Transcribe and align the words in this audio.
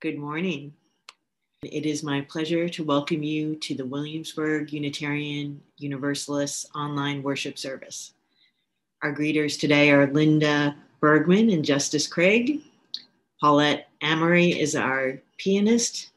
Good 0.00 0.16
morning. 0.16 0.72
It 1.64 1.84
is 1.84 2.04
my 2.04 2.20
pleasure 2.20 2.68
to 2.68 2.84
welcome 2.84 3.24
you 3.24 3.56
to 3.56 3.74
the 3.74 3.84
Williamsburg 3.84 4.72
Unitarian 4.72 5.60
Universalist 5.76 6.70
online 6.72 7.20
worship 7.20 7.58
service. 7.58 8.12
Our 9.02 9.12
greeters 9.12 9.58
today 9.58 9.90
are 9.90 10.06
Linda 10.06 10.76
Bergman 11.00 11.50
and 11.50 11.64
Justice 11.64 12.06
Craig. 12.06 12.60
Paulette 13.40 13.88
Amory 14.00 14.50
is 14.50 14.76
our 14.76 15.20
pianist, 15.36 16.10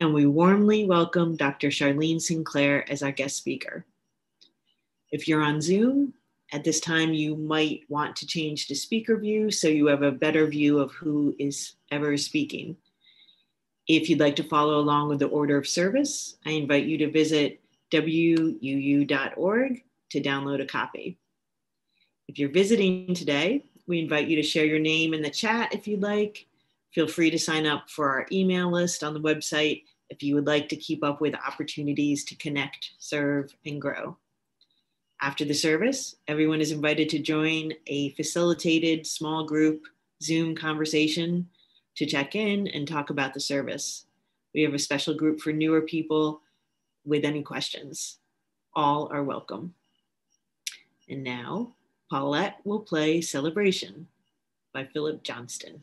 and 0.00 0.12
we 0.12 0.26
warmly 0.26 0.86
welcome 0.86 1.36
Dr. 1.36 1.68
Charlene 1.68 2.20
Sinclair 2.20 2.90
as 2.90 3.04
our 3.04 3.12
guest 3.12 3.36
speaker. 3.36 3.84
If 5.12 5.28
you're 5.28 5.44
on 5.44 5.60
Zoom, 5.60 6.12
at 6.52 6.64
this 6.64 6.80
time 6.80 7.14
you 7.14 7.36
might 7.36 7.82
want 7.88 8.16
to 8.16 8.26
change 8.26 8.66
to 8.66 8.74
speaker 8.74 9.16
view 9.16 9.52
so 9.52 9.68
you 9.68 9.86
have 9.86 10.02
a 10.02 10.10
better 10.10 10.48
view 10.48 10.80
of 10.80 10.90
who 10.90 11.36
is 11.38 11.76
ever 11.92 12.16
speaking. 12.16 12.76
If 13.88 14.10
you'd 14.10 14.20
like 14.20 14.36
to 14.36 14.42
follow 14.42 14.78
along 14.78 15.08
with 15.08 15.18
the 15.18 15.28
order 15.28 15.56
of 15.56 15.66
service, 15.66 16.36
I 16.44 16.50
invite 16.50 16.84
you 16.84 16.98
to 16.98 17.10
visit 17.10 17.60
wuu.org 17.90 19.84
to 20.10 20.20
download 20.20 20.62
a 20.62 20.66
copy. 20.66 21.18
If 22.28 22.38
you're 22.38 22.50
visiting 22.50 23.14
today, 23.14 23.64
we 23.86 24.00
invite 24.00 24.28
you 24.28 24.36
to 24.36 24.42
share 24.42 24.66
your 24.66 24.78
name 24.78 25.14
in 25.14 25.22
the 25.22 25.30
chat 25.30 25.74
if 25.74 25.88
you'd 25.88 26.02
like. 26.02 26.46
Feel 26.92 27.08
free 27.08 27.30
to 27.30 27.38
sign 27.38 27.66
up 27.66 27.88
for 27.88 28.10
our 28.10 28.26
email 28.30 28.70
list 28.70 29.02
on 29.02 29.14
the 29.14 29.20
website 29.20 29.84
if 30.10 30.22
you 30.22 30.34
would 30.34 30.46
like 30.46 30.68
to 30.68 30.76
keep 30.76 31.02
up 31.02 31.22
with 31.22 31.34
opportunities 31.34 32.24
to 32.24 32.36
connect, 32.36 32.92
serve, 32.98 33.54
and 33.64 33.80
grow. 33.80 34.18
After 35.22 35.46
the 35.46 35.54
service, 35.54 36.16
everyone 36.28 36.60
is 36.60 36.72
invited 36.72 37.08
to 37.10 37.18
join 37.18 37.72
a 37.86 38.10
facilitated 38.10 39.06
small 39.06 39.44
group 39.44 39.84
Zoom 40.22 40.54
conversation 40.54 41.48
to 41.98 42.06
check 42.06 42.36
in 42.36 42.68
and 42.68 42.86
talk 42.86 43.10
about 43.10 43.34
the 43.34 43.40
service. 43.40 44.06
We 44.54 44.62
have 44.62 44.72
a 44.72 44.78
special 44.78 45.14
group 45.14 45.40
for 45.40 45.52
newer 45.52 45.82
people 45.82 46.42
with 47.04 47.24
any 47.24 47.42
questions. 47.42 48.18
All 48.72 49.08
are 49.12 49.24
welcome. 49.24 49.74
And 51.08 51.24
now, 51.24 51.74
Paulette 52.08 52.58
will 52.62 52.78
play 52.78 53.20
Celebration 53.20 54.06
by 54.72 54.84
Philip 54.84 55.24
Johnston. 55.24 55.82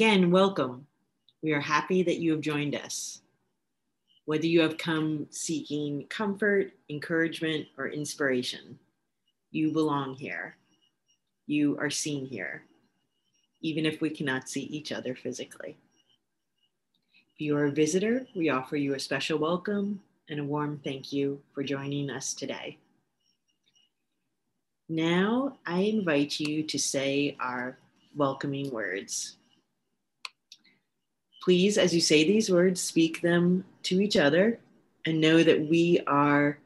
Again, 0.00 0.30
welcome. 0.30 0.86
We 1.42 1.52
are 1.52 1.60
happy 1.60 2.02
that 2.04 2.20
you 2.20 2.30
have 2.30 2.40
joined 2.40 2.74
us. 2.74 3.20
Whether 4.24 4.46
you 4.46 4.62
have 4.62 4.78
come 4.78 5.26
seeking 5.28 6.06
comfort, 6.08 6.72
encouragement, 6.88 7.66
or 7.76 7.88
inspiration, 7.88 8.78
you 9.50 9.72
belong 9.72 10.14
here. 10.14 10.56
You 11.46 11.76
are 11.78 11.90
seen 11.90 12.24
here, 12.24 12.62
even 13.60 13.84
if 13.84 14.00
we 14.00 14.08
cannot 14.08 14.48
see 14.48 14.62
each 14.62 14.90
other 14.90 15.14
physically. 15.14 15.76
If 17.34 17.42
you 17.42 17.54
are 17.58 17.66
a 17.66 17.70
visitor, 17.70 18.26
we 18.34 18.48
offer 18.48 18.78
you 18.78 18.94
a 18.94 18.98
special 18.98 19.38
welcome 19.38 20.00
and 20.30 20.40
a 20.40 20.44
warm 20.44 20.80
thank 20.82 21.12
you 21.12 21.42
for 21.52 21.62
joining 21.62 22.08
us 22.08 22.32
today. 22.32 22.78
Now, 24.88 25.58
I 25.66 25.80
invite 25.80 26.40
you 26.40 26.62
to 26.62 26.78
say 26.78 27.36
our 27.38 27.76
welcoming 28.16 28.70
words. 28.70 29.36
Please, 31.42 31.78
as 31.78 31.94
you 31.94 32.00
say 32.00 32.24
these 32.24 32.50
words, 32.50 32.80
speak 32.80 33.22
them 33.22 33.64
to 33.84 34.00
each 34.00 34.16
other 34.16 34.58
and 35.06 35.20
know 35.20 35.42
that 35.42 35.68
we 35.68 36.00
are 36.06 36.58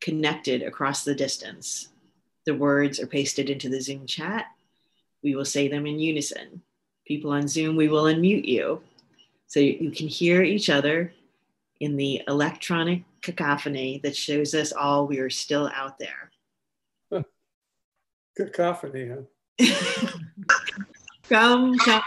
connected 0.00 0.62
across 0.62 1.04
the 1.04 1.14
distance. 1.14 1.88
The 2.46 2.54
words 2.54 2.98
are 3.00 3.06
pasted 3.06 3.50
into 3.50 3.68
the 3.68 3.80
Zoom 3.80 4.06
chat. 4.06 4.46
We 5.22 5.34
will 5.34 5.44
say 5.44 5.68
them 5.68 5.86
in 5.86 5.98
unison. 5.98 6.62
People 7.06 7.32
on 7.32 7.46
Zoom, 7.48 7.76
we 7.76 7.88
will 7.88 8.04
unmute 8.04 8.46
you 8.46 8.80
so 9.46 9.60
you 9.60 9.90
can 9.90 10.08
hear 10.08 10.42
each 10.42 10.70
other 10.70 11.12
in 11.80 11.96
the 11.96 12.22
electronic 12.26 13.02
cacophony 13.20 14.00
that 14.02 14.16
shows 14.16 14.54
us 14.54 14.72
all 14.72 15.06
we 15.06 15.18
are 15.18 15.30
still 15.30 15.70
out 15.74 15.98
there. 15.98 16.30
Cacophony, 18.36 19.08
huh? 19.08 19.22
come, 21.30 21.80
come. 21.80 22.02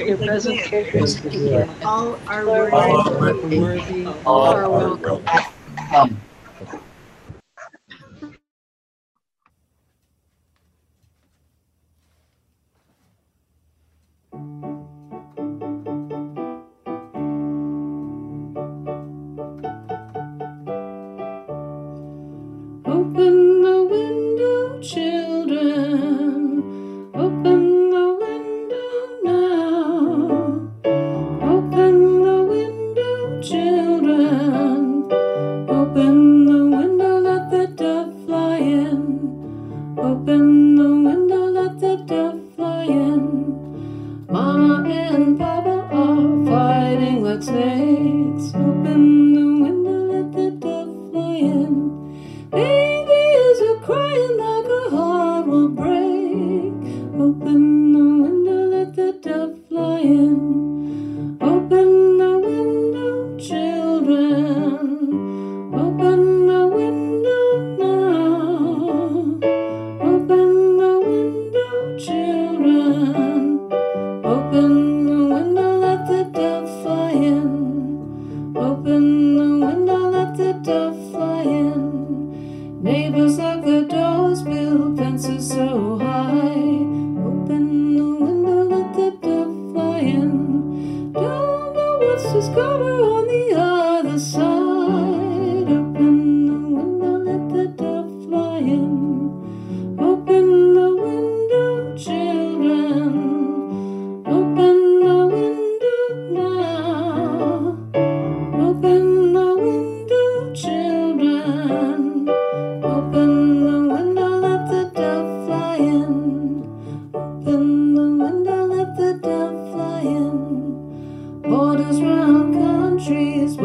Your 0.07 0.19
present 0.19 0.65
character 0.65 0.99
is 1.01 1.21
here. 1.31 1.69
All 1.85 2.23
our 2.29 2.45
Lord, 2.47 2.73
words. 2.73 3.09
worthy, 3.51 4.19
All 4.27 4.53
are 4.53 4.71
welcome. 4.71 5.25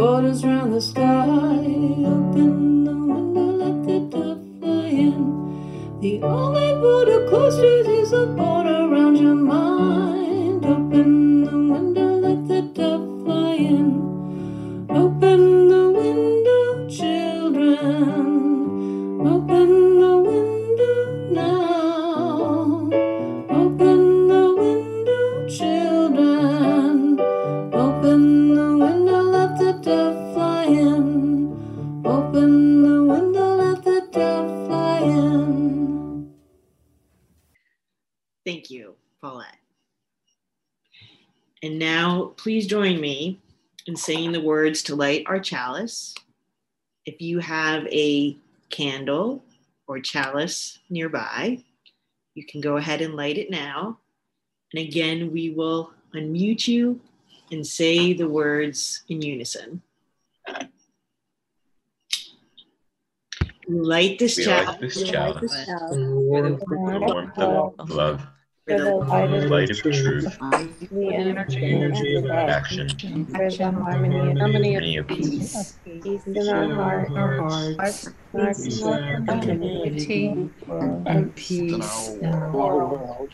Borders 0.03 0.44
round 0.44 0.73
the 0.73 0.81
sky. 0.81 1.63
Open 2.13 2.83
the 2.83 2.97
window, 3.11 3.47
let 3.63 3.77
the 3.88 4.00
dove 4.11 4.44
fly 4.59 4.88
in. 5.05 5.19
The 6.01 6.21
only 6.23 6.69
border 6.81 7.25
close 7.29 7.57
is 7.57 8.11
a 8.11 8.25
border 8.25 8.62
in 43.94 43.98
saying 43.98 44.31
the 44.31 44.42
words 44.42 44.81
to 44.81 44.95
light 44.95 45.24
our 45.28 45.40
chalice. 45.40 46.16
If 47.06 47.22
you 47.22 47.38
have 47.38 47.86
a 47.92 48.36
candle 48.72 49.44
or 49.86 50.00
chalice 50.00 50.80
nearby, 50.90 51.60
you 52.34 52.44
can 52.44 52.60
go 52.60 52.78
ahead 52.78 53.04
and 53.04 53.16
light 53.16 53.38
it 53.38 53.51
now. 53.51 54.00
And 54.74 54.84
again, 54.84 55.31
we 55.31 55.51
will 55.51 55.92
unmute 56.16 56.68
you 56.68 57.01
and 57.51 57.66
say 57.68 58.13
the 58.13 58.28
words 58.28 59.04
in 59.10 59.22
unison. 59.22 59.84
Light 63.68 64.18
this 64.18 64.38
We 64.38 64.45
chalice 64.45 64.68
light 64.69 64.81
this 64.81 65.04
chalice 65.04 65.66
For 65.66 65.95
for 66.57 66.75
the 66.80 67.00
warmth 67.00 67.38
of 67.78 67.92
love, 67.92 68.28
for 68.68 68.75
um, 68.75 69.31
the 69.31 69.39
the 69.42 69.48
light 69.50 69.69
of 69.69 69.77
truth, 69.77 70.38
the 70.39 71.13
energy 71.13 72.15
of 72.15 72.30
action, 72.30 72.88
for 73.27 73.50
the 73.50 73.65
harmony 73.83 74.39
harmony 74.39 74.98
of 74.98 75.07
peace. 75.07 75.74
peace. 75.83 76.25
In 76.27 76.49
our 76.49 76.73
heart, 76.73 77.11
our 77.11 77.37
hearts, 77.42 78.09
peace 78.35 78.81
in 78.81 79.04
our 79.04 79.21
community, 79.42 80.49
and 81.06 81.35
peace 81.35 82.09
in 82.21 82.33
our 82.33 82.52
world. 82.52 83.30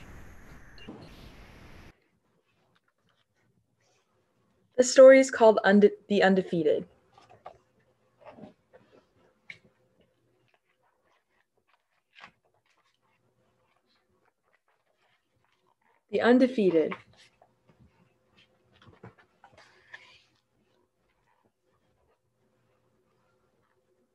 The 4.77 4.83
story 4.83 5.19
is 5.19 5.29
called 5.29 5.59
Unde- 5.63 5.91
The 6.07 6.23
Undefeated. 6.23 6.87
The 16.11 16.21
Undefeated. 16.21 16.93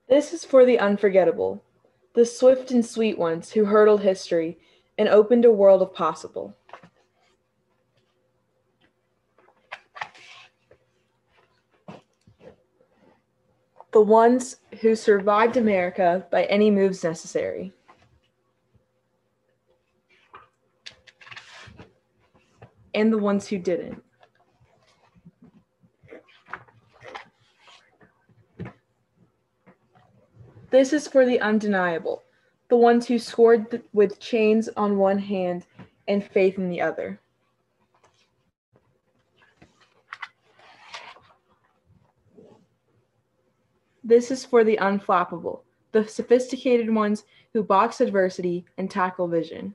This 0.08 0.32
is 0.32 0.44
for 0.44 0.64
the 0.64 0.78
unforgettable, 0.78 1.62
the 2.14 2.26
swift 2.26 2.70
and 2.70 2.84
sweet 2.84 3.18
ones 3.18 3.52
who 3.52 3.64
hurdled 3.64 4.02
history 4.02 4.58
and 4.98 5.08
opened 5.08 5.44
a 5.44 5.52
world 5.52 5.82
of 5.82 5.94
possible. 5.94 6.56
the 13.94 14.00
ones 14.00 14.56
who 14.80 14.96
survived 14.96 15.56
America 15.56 16.26
by 16.28 16.42
any 16.46 16.68
moves 16.68 17.04
necessary. 17.04 17.72
And 22.94 23.12
the 23.12 23.18
ones 23.18 23.48
who 23.48 23.58
didn't. 23.58 24.02
This 30.70 30.92
is 30.92 31.06
for 31.06 31.24
the 31.24 31.40
undeniable, 31.40 32.24
the 32.68 32.76
ones 32.76 33.06
who 33.06 33.18
scored 33.18 33.70
th- 33.70 33.84
with 33.92 34.18
chains 34.18 34.68
on 34.76 34.98
one 34.98 35.18
hand 35.18 35.66
and 36.08 36.24
faith 36.24 36.58
in 36.58 36.68
the 36.68 36.80
other. 36.80 37.20
This 44.02 44.30
is 44.30 44.44
for 44.44 44.64
the 44.64 44.76
unflappable, 44.78 45.60
the 45.92 46.06
sophisticated 46.06 46.92
ones 46.92 47.24
who 47.52 47.62
box 47.62 48.00
adversity 48.00 48.66
and 48.76 48.90
tackle 48.90 49.28
vision. 49.28 49.74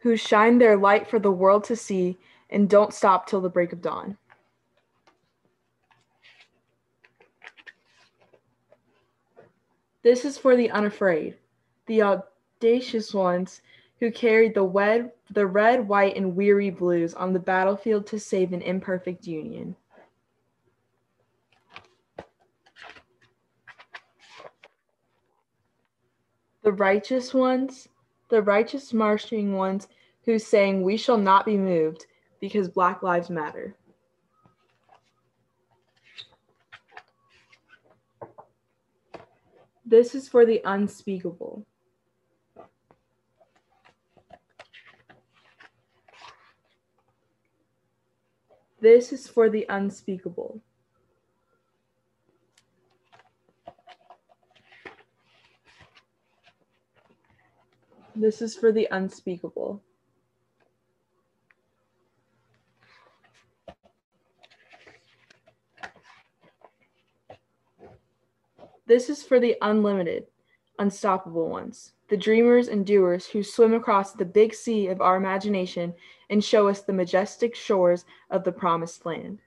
Who 0.00 0.16
shine 0.16 0.58
their 0.58 0.76
light 0.76 1.08
for 1.08 1.18
the 1.18 1.30
world 1.30 1.64
to 1.64 1.76
see 1.76 2.18
and 2.50 2.68
don't 2.68 2.94
stop 2.94 3.26
till 3.26 3.40
the 3.40 3.48
break 3.48 3.72
of 3.72 3.82
dawn. 3.82 4.16
This 10.02 10.24
is 10.24 10.38
for 10.38 10.56
the 10.56 10.70
unafraid, 10.70 11.36
the 11.86 12.02
audacious 12.02 13.12
ones 13.12 13.60
who 14.00 14.10
carried 14.12 14.54
the 14.54 14.62
red, 14.62 15.12
the 15.30 15.46
red, 15.46 15.86
white, 15.88 16.16
and 16.16 16.36
weary 16.36 16.70
blues 16.70 17.14
on 17.14 17.32
the 17.32 17.38
battlefield 17.38 18.06
to 18.06 18.18
save 18.18 18.52
an 18.52 18.62
imperfect 18.62 19.26
union. 19.26 19.74
The 26.62 26.72
righteous 26.72 27.34
ones, 27.34 27.88
the 28.28 28.42
righteous 28.42 28.92
marching 28.92 29.54
ones 29.54 29.88
who 30.24 30.38
sang, 30.38 30.82
We 30.82 30.96
shall 30.96 31.18
not 31.18 31.46
be 31.46 31.56
moved 31.56 32.06
because 32.40 32.68
Black 32.68 33.02
Lives 33.02 33.30
Matter. 33.30 33.74
This 39.84 40.14
is 40.14 40.28
for 40.28 40.44
the 40.44 40.60
unspeakable. 40.64 41.66
This 48.80 49.12
is 49.12 49.26
for 49.26 49.48
the 49.48 49.66
unspeakable. 49.68 50.60
This 58.20 58.42
is 58.42 58.56
for 58.56 58.72
the 58.72 58.88
unspeakable. 58.90 59.80
This 68.86 69.08
is 69.08 69.22
for 69.22 69.38
the 69.38 69.54
unlimited, 69.62 70.26
unstoppable 70.80 71.48
ones, 71.48 71.92
the 72.08 72.16
dreamers 72.16 72.66
and 72.66 72.84
doers 72.84 73.24
who 73.28 73.44
swim 73.44 73.72
across 73.72 74.14
the 74.14 74.24
big 74.24 74.52
sea 74.52 74.88
of 74.88 75.00
our 75.00 75.16
imagination 75.16 75.94
and 76.28 76.42
show 76.42 76.66
us 76.66 76.80
the 76.80 76.92
majestic 76.92 77.54
shores 77.54 78.04
of 78.30 78.42
the 78.42 78.50
promised 78.50 79.06
land. 79.06 79.38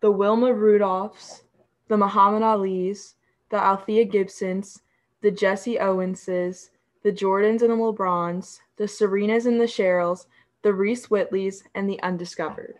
The 0.00 0.12
Wilma 0.12 0.52
Rudolphs, 0.52 1.43
the 1.88 1.96
Muhammad 1.96 2.42
Alis, 2.42 3.14
the 3.50 3.56
Althea 3.56 4.04
Gibsons, 4.04 4.82
the 5.20 5.30
Jesse 5.30 5.76
Owenses, 5.76 6.70
the 7.02 7.12
Jordans 7.12 7.62
and 7.62 7.70
the 7.70 7.76
LeBrons, 7.76 8.60
the 8.76 8.84
Serenas 8.84 9.46
and 9.46 9.60
the 9.60 9.64
Cheryls, 9.64 10.26
the 10.62 10.72
Reese 10.72 11.06
Whitleys, 11.08 11.62
and 11.74 11.88
the 11.88 12.02
undiscovered. 12.02 12.76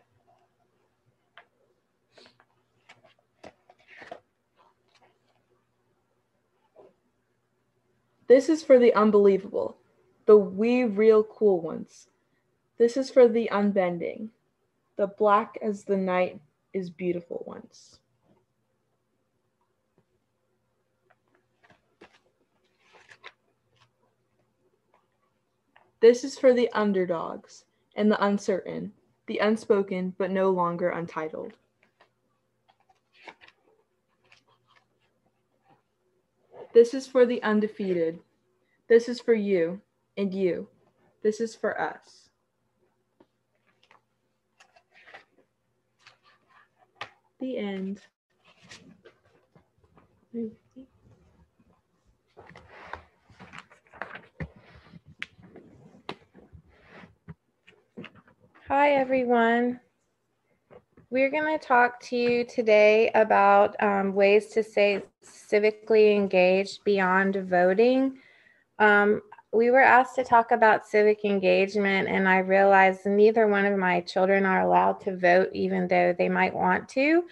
This 8.26 8.48
is 8.48 8.62
for 8.62 8.78
the 8.78 8.94
unbelievable, 8.94 9.76
the 10.24 10.36
we 10.36 10.84
real 10.84 11.22
cool 11.22 11.60
ones. 11.60 12.08
This 12.78 12.96
is 12.96 13.10
for 13.10 13.28
the 13.28 13.50
unbending, 13.52 14.30
the 14.96 15.06
black 15.06 15.58
as 15.60 15.84
the 15.84 15.98
night 15.98 16.40
is 16.72 16.88
beautiful 16.88 17.44
ones. 17.46 18.00
This 26.04 26.22
is 26.22 26.38
for 26.38 26.52
the 26.52 26.68
underdogs 26.74 27.64
and 27.96 28.12
the 28.12 28.22
uncertain, 28.22 28.92
the 29.26 29.38
unspoken 29.38 30.14
but 30.18 30.30
no 30.30 30.50
longer 30.50 30.90
untitled. 30.90 31.54
This 36.74 36.92
is 36.92 37.06
for 37.06 37.24
the 37.24 37.42
undefeated. 37.42 38.18
This 38.86 39.08
is 39.08 39.18
for 39.18 39.32
you 39.32 39.80
and 40.18 40.34
you. 40.34 40.68
This 41.22 41.40
is 41.40 41.54
for 41.54 41.80
us. 41.80 42.28
The 47.40 47.56
end. 47.56 48.02
Hi, 58.68 58.92
everyone. 58.92 59.78
We're 61.10 61.30
going 61.30 61.58
to 61.58 61.62
talk 61.62 62.00
to 62.04 62.16
you 62.16 62.44
today 62.46 63.10
about 63.14 63.76
um, 63.82 64.14
ways 64.14 64.46
to 64.54 64.62
stay 64.62 65.02
civically 65.22 66.16
engaged 66.16 66.82
beyond 66.82 67.36
voting. 67.36 68.20
Um, 68.78 69.20
we 69.52 69.70
were 69.70 69.82
asked 69.82 70.14
to 70.14 70.24
talk 70.24 70.50
about 70.50 70.86
civic 70.86 71.26
engagement, 71.26 72.08
and 72.08 72.26
I 72.26 72.38
realized 72.38 73.04
neither 73.04 73.48
one 73.48 73.66
of 73.66 73.78
my 73.78 74.00
children 74.00 74.46
are 74.46 74.62
allowed 74.62 74.98
to 75.02 75.14
vote, 75.14 75.50
even 75.52 75.86
though 75.86 76.14
they 76.16 76.30
might 76.30 76.54
want 76.54 76.88
to. 76.90 77.24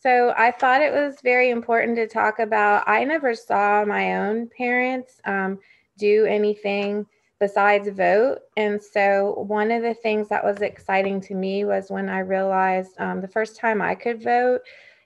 So 0.00 0.32
I 0.38 0.52
thought 0.52 0.80
it 0.80 0.94
was 0.94 1.16
very 1.22 1.50
important 1.50 1.96
to 1.96 2.08
talk 2.08 2.38
about. 2.38 2.88
I 2.88 3.04
never 3.04 3.34
saw 3.34 3.84
my 3.84 4.16
own 4.16 4.48
parents 4.56 5.20
um, 5.26 5.58
do 5.98 6.24
anything 6.24 7.04
besides 7.40 7.88
vote. 7.88 8.40
And 8.56 8.82
so, 8.82 9.44
one 9.46 9.70
of 9.70 9.82
the 9.82 9.94
things 9.94 10.28
that 10.28 10.44
was 10.44 10.60
exciting 10.60 11.20
to 11.22 11.34
me 11.34 11.64
was 11.64 11.90
when 11.90 12.08
I 12.08 12.20
realized 12.20 12.92
um, 12.98 13.20
the 13.20 13.28
first 13.28 13.56
time 13.56 13.80
I 13.80 13.94
could 13.94 14.22
vote 14.22 14.60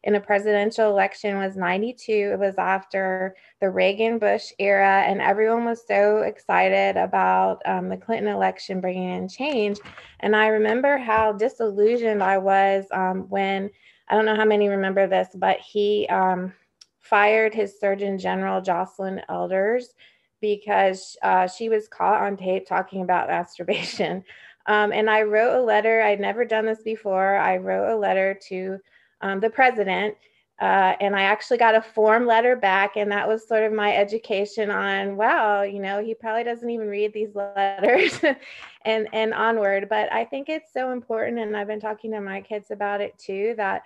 in 0.04 0.16
a 0.16 0.20
presidential 0.20 0.90
election 0.90 1.38
was 1.38 1.56
92. 1.56 2.30
It 2.32 2.38
was 2.38 2.56
after 2.58 3.36
the 3.60 3.70
Reagan 3.70 4.18
Bush 4.18 4.52
era, 4.58 5.04
and 5.06 5.20
everyone 5.20 5.64
was 5.64 5.86
so 5.86 6.18
excited 6.18 6.96
about 6.96 7.62
um, 7.66 7.88
the 7.88 7.96
Clinton 7.96 8.32
election 8.32 8.80
bringing 8.80 9.10
in 9.10 9.28
change. 9.28 9.78
And 10.20 10.34
I 10.34 10.48
remember 10.48 10.98
how 10.98 11.32
disillusioned 11.32 12.22
I 12.22 12.38
was 12.38 12.86
um, 12.92 13.28
when 13.28 13.70
I 14.08 14.16
don't 14.16 14.26
know 14.26 14.36
how 14.36 14.44
many 14.44 14.68
remember 14.68 15.06
this, 15.06 15.28
but 15.34 15.58
he 15.60 16.06
um, 16.08 16.52
fired 17.00 17.54
his 17.54 17.78
Surgeon 17.78 18.18
General, 18.18 18.60
Joycelyn 18.60 19.22
Elders 19.28 19.94
because 20.42 21.16
uh, 21.22 21.46
she 21.46 21.70
was 21.70 21.88
caught 21.88 22.20
on 22.20 22.36
tape 22.36 22.66
talking 22.66 23.00
about 23.00 23.28
masturbation. 23.28 24.22
Um, 24.66 24.92
and 24.92 25.10
I 25.10 25.22
wrote 25.22 25.58
a 25.58 25.60
letter. 25.60 26.02
I'd 26.02 26.20
never 26.20 26.44
done 26.44 26.66
this 26.66 26.82
before. 26.84 27.34
I 27.34 27.56
wrote 27.56 27.92
a 27.92 27.96
letter 27.96 28.38
to 28.46 28.78
um, 29.20 29.40
the 29.40 29.50
president, 29.50 30.14
uh, 30.60 30.94
and 31.00 31.16
I 31.16 31.22
actually 31.22 31.56
got 31.56 31.74
a 31.74 31.82
form 31.82 32.26
letter 32.26 32.54
back. 32.54 32.96
And 32.96 33.10
that 33.10 33.26
was 33.26 33.44
sort 33.44 33.64
of 33.64 33.72
my 33.72 33.92
education 33.96 34.70
on, 34.70 35.16
wow, 35.16 35.62
you 35.62 35.80
know, 35.80 36.00
he 36.00 36.14
probably 36.14 36.44
doesn't 36.44 36.70
even 36.70 36.86
read 36.86 37.12
these 37.12 37.34
letters 37.34 38.20
and, 38.84 39.08
and 39.12 39.34
onward. 39.34 39.88
But 39.88 40.12
I 40.12 40.24
think 40.24 40.48
it's 40.48 40.72
so 40.72 40.92
important. 40.92 41.40
And 41.40 41.56
I've 41.56 41.66
been 41.66 41.80
talking 41.80 42.12
to 42.12 42.20
my 42.20 42.40
kids 42.40 42.70
about 42.70 43.00
it 43.00 43.18
too 43.18 43.54
that 43.56 43.82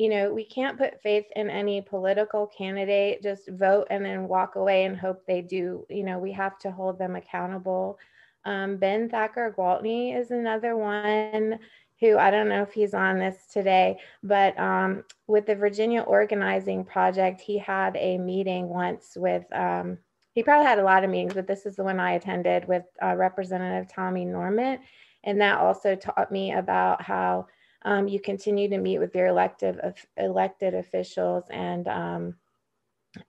you 0.00 0.08
know, 0.08 0.32
we 0.32 0.46
can't 0.46 0.78
put 0.78 1.02
faith 1.02 1.26
in 1.36 1.50
any 1.50 1.82
political 1.82 2.46
candidate, 2.46 3.22
just 3.22 3.50
vote 3.50 3.86
and 3.90 4.02
then 4.02 4.28
walk 4.28 4.56
away 4.56 4.86
and 4.86 4.96
hope 4.96 5.26
they 5.26 5.42
do. 5.42 5.84
You 5.90 6.04
know, 6.04 6.18
we 6.18 6.32
have 6.32 6.58
to 6.60 6.70
hold 6.70 6.98
them 6.98 7.16
accountable. 7.16 7.98
Um, 8.46 8.78
ben 8.78 9.10
Thacker 9.10 9.54
Gwaltney 9.54 10.18
is 10.18 10.30
another 10.30 10.74
one 10.74 11.58
who 12.00 12.16
I 12.16 12.30
don't 12.30 12.48
know 12.48 12.62
if 12.62 12.72
he's 12.72 12.94
on 12.94 13.18
this 13.18 13.44
today, 13.52 13.98
but 14.22 14.58
um, 14.58 15.04
with 15.26 15.44
the 15.44 15.54
Virginia 15.54 16.00
Organizing 16.00 16.82
Project, 16.82 17.42
he 17.42 17.58
had 17.58 17.94
a 17.98 18.16
meeting 18.16 18.70
once 18.70 19.18
with, 19.18 19.44
um, 19.52 19.98
he 20.32 20.42
probably 20.42 20.64
had 20.64 20.78
a 20.78 20.82
lot 20.82 21.04
of 21.04 21.10
meetings, 21.10 21.34
but 21.34 21.46
this 21.46 21.66
is 21.66 21.76
the 21.76 21.84
one 21.84 22.00
I 22.00 22.12
attended 22.12 22.66
with 22.66 22.84
uh, 23.02 23.16
Representative 23.16 23.92
Tommy 23.92 24.24
Norment. 24.24 24.80
And 25.24 25.42
that 25.42 25.58
also 25.58 25.94
taught 25.94 26.32
me 26.32 26.52
about 26.52 27.02
how 27.02 27.48
um, 27.82 28.08
you 28.08 28.20
continue 28.20 28.68
to 28.68 28.78
meet 28.78 28.98
with 28.98 29.14
your 29.14 29.26
elective 29.26 29.78
elected 30.16 30.74
officials 30.74 31.44
and 31.50 31.88
um, 31.88 32.34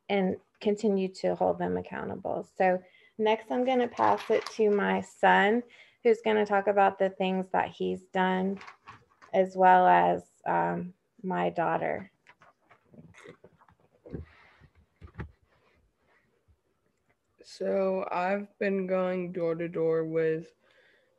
and 0.09 0.35
continue 0.59 1.07
to 1.07 1.35
hold 1.35 1.57
them 1.57 1.77
accountable. 1.77 2.47
So 2.57 2.81
next, 3.17 3.51
I'm 3.51 3.65
going 3.65 3.79
to 3.79 3.87
pass 3.87 4.21
it 4.29 4.45
to 4.57 4.69
my 4.69 5.01
son, 5.01 5.63
who's 6.03 6.21
going 6.23 6.37
to 6.37 6.45
talk 6.45 6.67
about 6.67 6.99
the 6.99 7.09
things 7.09 7.47
that 7.53 7.69
he's 7.69 8.03
done, 8.13 8.59
as 9.33 9.55
well 9.55 9.87
as 9.87 10.23
um, 10.45 10.93
my 11.23 11.49
daughter. 11.49 12.11
So 17.43 18.07
I've 18.11 18.47
been 18.59 18.87
going 18.87 19.31
door 19.33 19.55
to 19.55 19.67
door 19.67 20.05
with 20.05 20.47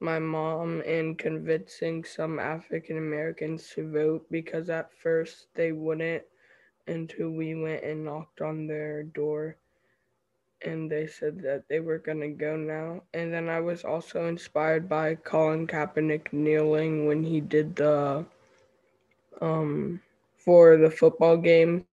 my 0.03 0.21
mom 0.21 0.83
in 0.83 1.17
convincing 1.17 2.05
some 2.05 2.41
African 2.41 2.99
Americans 2.99 3.71
to 3.77 3.91
vote 3.91 4.27
because 4.31 4.71
at 4.71 4.93
first 5.03 5.49
they 5.55 5.73
wouldn't 5.73 6.25
until 6.89 7.31
we 7.31 7.55
went 7.55 7.85
and 7.85 8.05
knocked 8.05 8.43
on 8.43 8.67
their 8.69 9.05
door. 9.05 9.57
and 10.63 10.91
they 10.91 11.07
said 11.07 11.41
that 11.43 11.65
they 11.69 11.81
were 11.81 11.99
going 11.99 12.21
to 12.21 12.29
go 12.31 12.57
now. 12.57 13.03
And 13.15 13.33
then 13.33 13.49
I 13.49 13.61
was 13.61 13.85
also 13.85 14.27
inspired 14.29 14.89
by 14.89 15.17
Colin 15.17 15.69
Kaepernick 15.69 16.33
kneeling 16.33 17.07
when 17.07 17.25
he 17.25 17.41
did 17.41 17.77
the 17.77 18.27
um 19.41 20.01
for 20.39 20.77
the 20.79 20.91
football 20.91 21.37
games 21.39 21.85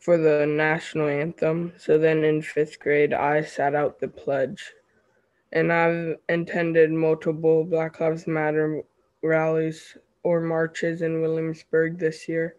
for 0.00 0.18
the 0.18 0.46
national 0.46 1.08
anthem. 1.08 1.72
So 1.78 1.98
then 1.98 2.24
in 2.24 2.42
5th 2.42 2.78
grade 2.80 3.14
I 3.14 3.42
sat 3.42 3.74
out 3.74 4.00
the 4.00 4.08
pledge. 4.08 4.72
And 5.52 5.72
I've 5.72 6.16
attended 6.28 6.90
multiple 6.90 7.64
Black 7.64 8.00
Lives 8.00 8.26
Matter 8.26 8.82
rallies 9.22 9.96
or 10.22 10.40
marches 10.40 11.02
in 11.02 11.20
Williamsburg 11.20 11.98
this 11.98 12.28
year 12.28 12.56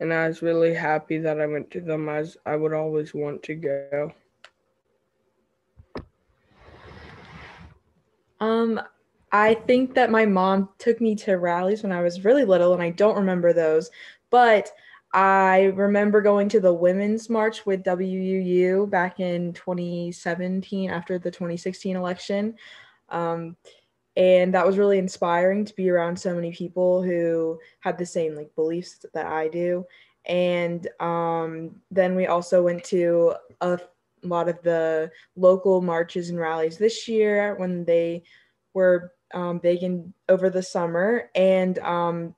and 0.00 0.12
I 0.12 0.28
was 0.28 0.42
really 0.42 0.74
happy 0.74 1.18
that 1.18 1.40
I 1.40 1.46
went 1.46 1.70
to 1.72 1.80
them 1.80 2.08
as 2.08 2.36
I 2.44 2.56
would 2.56 2.72
always 2.72 3.14
want 3.14 3.42
to 3.44 3.54
go. 3.54 4.12
Um, 8.40 8.80
I 9.32 9.54
think 9.54 9.94
that 9.94 10.10
my 10.10 10.26
mom 10.26 10.68
took 10.78 11.00
me 11.00 11.14
to 11.16 11.36
rallies 11.36 11.82
when 11.82 11.92
I 11.92 12.02
was 12.02 12.24
really 12.24 12.44
little, 12.44 12.74
and 12.74 12.82
I 12.82 12.90
don't 12.90 13.16
remember 13.16 13.52
those, 13.52 13.90
but 14.30 14.70
I 15.16 15.72
remember 15.74 16.20
going 16.20 16.50
to 16.50 16.60
the 16.60 16.74
women's 16.74 17.30
march 17.30 17.64
with 17.64 17.84
WUU 17.84 18.90
back 18.90 19.18
in 19.18 19.54
2017 19.54 20.90
after 20.90 21.18
the 21.18 21.30
2016 21.30 21.96
election. 21.96 22.54
Um, 23.08 23.56
and 24.14 24.52
that 24.52 24.66
was 24.66 24.76
really 24.76 24.98
inspiring 24.98 25.64
to 25.64 25.74
be 25.74 25.88
around 25.88 26.18
so 26.18 26.34
many 26.34 26.52
people 26.52 27.02
who 27.02 27.58
had 27.80 27.96
the 27.96 28.04
same 28.04 28.34
like 28.34 28.54
beliefs 28.54 29.06
that 29.14 29.24
I 29.24 29.48
do. 29.48 29.86
And 30.26 30.86
um, 31.00 31.76
then 31.90 32.14
we 32.14 32.26
also 32.26 32.62
went 32.62 32.84
to 32.84 33.36
a 33.62 33.80
lot 34.22 34.50
of 34.50 34.60
the 34.60 35.10
local 35.34 35.80
marches 35.80 36.28
and 36.28 36.38
rallies 36.38 36.76
this 36.76 37.08
year 37.08 37.54
when 37.54 37.86
they 37.86 38.22
were 38.74 39.14
um, 39.32 39.60
big 39.60 39.82
in 39.82 40.12
over 40.28 40.50
the 40.50 40.62
summer. 40.62 41.30
And 41.34 41.78
um, 41.78 42.34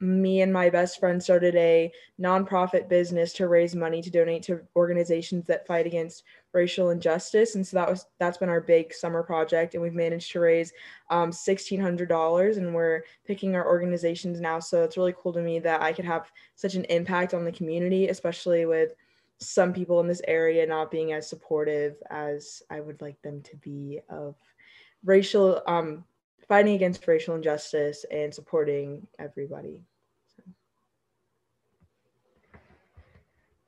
me 0.00 0.40
and 0.40 0.52
my 0.52 0.70
best 0.70 0.98
friend 0.98 1.22
started 1.22 1.54
a 1.56 1.92
nonprofit 2.20 2.88
business 2.88 3.32
to 3.34 3.48
raise 3.48 3.76
money 3.76 4.00
to 4.00 4.10
donate 4.10 4.42
to 4.44 4.60
organizations 4.74 5.46
that 5.46 5.66
fight 5.66 5.86
against 5.86 6.24
racial 6.52 6.90
injustice. 6.90 7.54
And 7.54 7.66
so 7.66 7.76
that 7.76 7.88
was 7.88 8.06
that's 8.18 8.38
been 8.38 8.48
our 8.48 8.60
big 8.60 8.94
summer 8.94 9.22
project. 9.22 9.74
And 9.74 9.82
we've 9.82 9.92
managed 9.92 10.32
to 10.32 10.40
raise 10.40 10.72
um, 11.10 11.30
$1600 11.30 12.56
and 12.56 12.74
we're 12.74 13.02
picking 13.26 13.54
our 13.54 13.66
organizations 13.66 14.40
now. 14.40 14.58
So 14.58 14.82
it's 14.82 14.96
really 14.96 15.14
cool 15.20 15.32
to 15.32 15.40
me 15.40 15.58
that 15.60 15.82
i 15.82 15.92
could 15.92 16.04
have 16.04 16.30
such 16.54 16.74
an 16.74 16.84
impact 16.84 17.34
on 17.34 17.44
the 17.44 17.52
community 17.52 18.08
especially 18.08 18.66
with 18.66 18.94
some 19.38 19.72
people 19.72 20.00
in 20.00 20.06
this 20.06 20.22
area 20.28 20.66
not 20.66 20.90
being 20.90 21.12
as 21.12 21.28
supportive 21.28 21.96
as 22.10 22.62
i 22.70 22.80
would 22.80 23.00
like 23.00 23.20
them 23.22 23.40
to 23.42 23.56
be 23.56 24.00
of 24.08 24.34
racial 25.04 25.62
um, 25.66 26.04
fighting 26.50 26.74
against 26.74 27.06
racial 27.06 27.36
injustice 27.36 28.04
and 28.10 28.34
supporting 28.34 29.06
everybody 29.18 29.80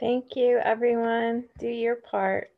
Thank 0.03 0.35
you, 0.35 0.59
everyone. 0.59 1.45
Do 1.61 1.69
your 1.69 1.95
part. 1.95 2.51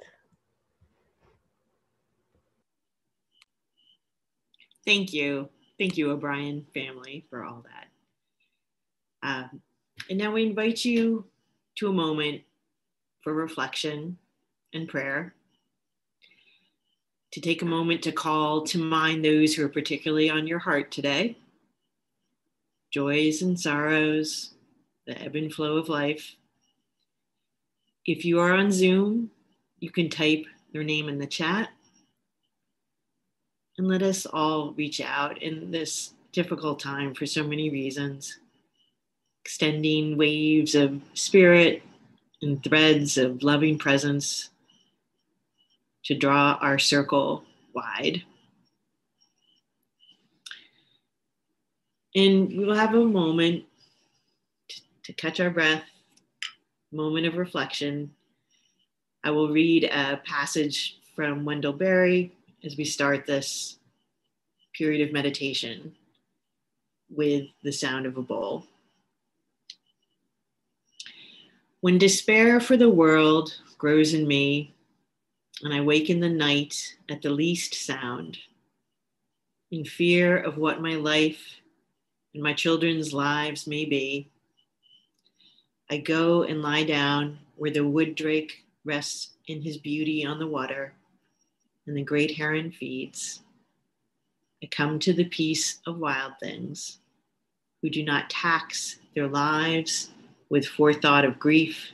Thank 4.87 5.13
you. 5.13 5.51
Thank 5.79 5.99
you, 5.99 6.11
O'Brien 6.11 6.65
family, 6.73 7.27
for 7.29 7.45
all 7.45 7.63
that. 7.67 9.29
Um, 9.29 9.61
and 10.09 10.19
now 10.19 10.33
we 10.33 10.47
invite 10.47 10.87
you 10.87 11.27
to 11.75 11.89
a 11.89 11.93
moment 11.93 12.41
for 13.21 13.35
reflection 13.35 14.17
and 14.73 14.89
prayer. 14.89 15.35
To 17.35 17.41
take 17.41 17.63
a 17.63 17.67
moment 17.67 18.01
to 18.05 18.13
call 18.13 18.63
to 18.63 18.79
mind 18.79 19.25
those 19.25 19.55
who 19.55 19.65
are 19.65 19.69
particularly 19.69 20.31
on 20.31 20.47
your 20.47 20.61
heart 20.61 20.93
today 20.93 21.37
joys 22.93 23.43
and 23.43 23.59
sorrows, 23.59 24.55
the 25.09 25.21
ebb 25.21 25.35
and 25.35 25.53
flow 25.53 25.77
of 25.77 25.89
life. 25.89 26.37
If 28.07 28.25
you 28.25 28.39
are 28.39 28.53
on 28.53 28.71
Zoom, 28.71 29.33
you 29.81 29.91
can 29.91 30.09
type 30.09 30.47
their 30.73 30.85
name 30.85 31.09
in 31.09 31.19
the 31.19 31.27
chat 31.27 31.71
and 33.79 33.89
let 33.89 34.03
us 34.03 34.27
all 34.27 34.73
reach 34.75 35.01
out 35.01 35.43
in 35.43 35.73
this 35.73 36.13
difficult 36.31 36.79
time 36.79 37.15
for 37.15 37.27
so 37.27 37.43
many 37.43 37.69
reasons, 37.69 38.39
extending 39.45 40.17
waves 40.17 40.77
of 40.77 41.01
spirit 41.15 41.83
and 42.43 42.63
threads 42.63 43.19
of 43.19 43.43
loving 43.43 43.77
presence 43.77 44.51
to 46.05 46.15
draw 46.15 46.59
our 46.61 46.79
circle 46.79 47.45
wide. 47.75 48.23
And 52.15 52.49
we 52.49 52.65
will 52.65 52.75
have 52.75 52.95
a 52.95 53.05
moment 53.05 53.65
to, 55.03 55.13
catch 55.15 55.41
our 55.41 55.51
breath, 55.51 55.83
moment 56.93 57.27
of 57.27 57.37
reflection. 57.37 58.11
I 59.25 59.31
will 59.31 59.51
read 59.51 59.85
a 59.85 60.21
passage 60.25 60.99
from 61.17 61.45
Wendell 61.45 61.73
Berry 61.73 62.33
as 62.65 62.77
we 62.77 62.85
start 62.85 63.27
this 63.27 63.79
period 64.75 65.07
of 65.07 65.13
meditation 65.13 65.95
with 67.11 67.47
the 67.63 67.73
sound 67.73 68.07
of 68.07 68.17
a 68.17 68.23
bowl. 68.23 68.67
When 71.81 71.99
despair 71.99 72.61
for 72.61 72.77
the 72.77 72.89
world 72.89 73.55
grows 73.79 74.15
in 74.15 74.27
me, 74.27 74.74
and 75.63 75.73
I 75.73 75.81
wake 75.81 76.11
in 76.11 76.21
the 76.21 76.29
night 76.29 76.97
at 77.09 77.23
the 77.23 77.31
least 77.31 77.75
sound, 77.75 78.39
in 79.71 79.85
fear 79.85 80.37
of 80.37 80.59
what 80.59 80.83
my 80.83 80.95
life 80.95 81.61
and 82.35 82.43
my 82.43 82.53
children's 82.53 83.13
lives 83.13 83.67
may 83.67 83.85
be, 83.85 84.29
I 85.91 85.99
go 85.99 86.43
and 86.43 86.63
lie 86.63 86.85
down 86.85 87.39
where 87.57 87.71
the 87.71 87.87
wood 87.87 88.15
drake 88.15 88.65
rests 88.85 89.31
in 89.47 89.63
his 89.63 89.77
beauty 89.77 90.25
on 90.25 90.39
the 90.39 90.47
water 90.47 90.95
and 91.87 91.97
the 91.97 92.03
great 92.03 92.37
heron 92.37 92.71
feeds. 92.71 93.41
I 94.63 94.67
come 94.67 94.99
to 95.01 95.13
the 95.13 95.27
peace 95.27 95.81
of 95.87 95.99
wild 95.99 96.33
things 96.41 96.99
who 97.83 97.91
do 97.91 98.03
not 98.03 98.31
tax 98.31 98.99
their 99.15 99.29
lives 99.29 100.11
with 100.49 100.67
forethought 100.67 101.25
of 101.25 101.39
grief. 101.39 101.91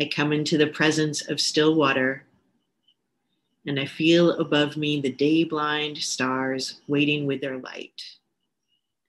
I 0.00 0.06
come 0.06 0.32
into 0.32 0.56
the 0.56 0.68
presence 0.68 1.28
of 1.28 1.40
still 1.40 1.74
water, 1.74 2.24
and 3.66 3.78
I 3.78 3.86
feel 3.86 4.32
above 4.32 4.76
me 4.76 5.00
the 5.00 5.12
day 5.12 5.44
blind 5.44 5.98
stars 5.98 6.80
waiting 6.88 7.26
with 7.26 7.40
their 7.40 7.58
light. 7.58 8.02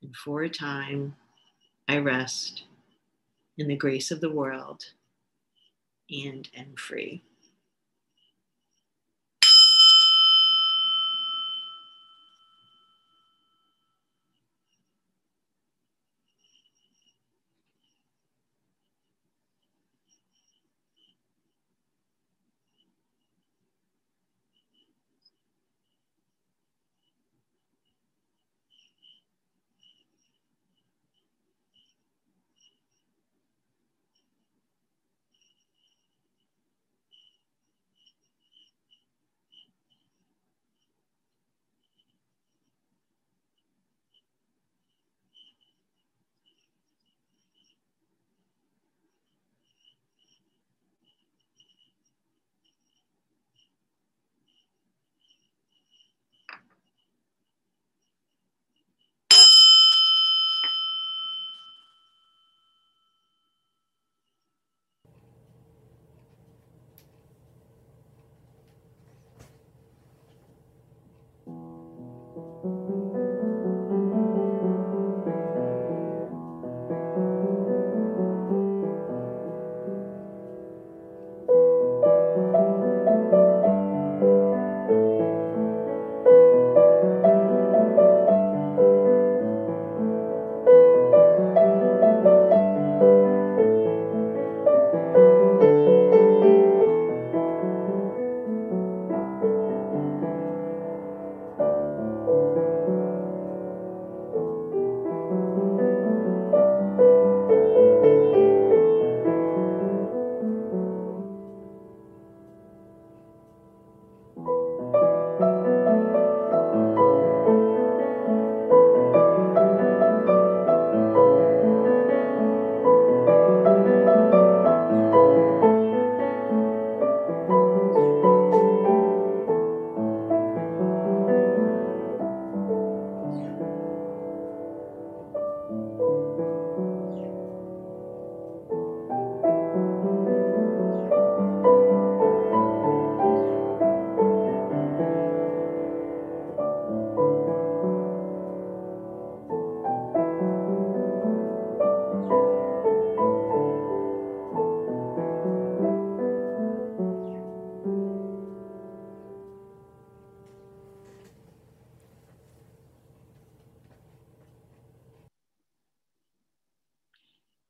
And 0.02 0.16
for 0.16 0.44
a 0.44 0.50
time, 0.50 1.16
I 1.88 1.98
rest 1.98 2.66
in 3.58 3.68
the 3.68 3.76
grace 3.76 4.12
of 4.12 4.22
the 4.22 4.30
world 4.30 4.84
and 6.10 6.48
am 6.56 6.76
free. 6.76 7.24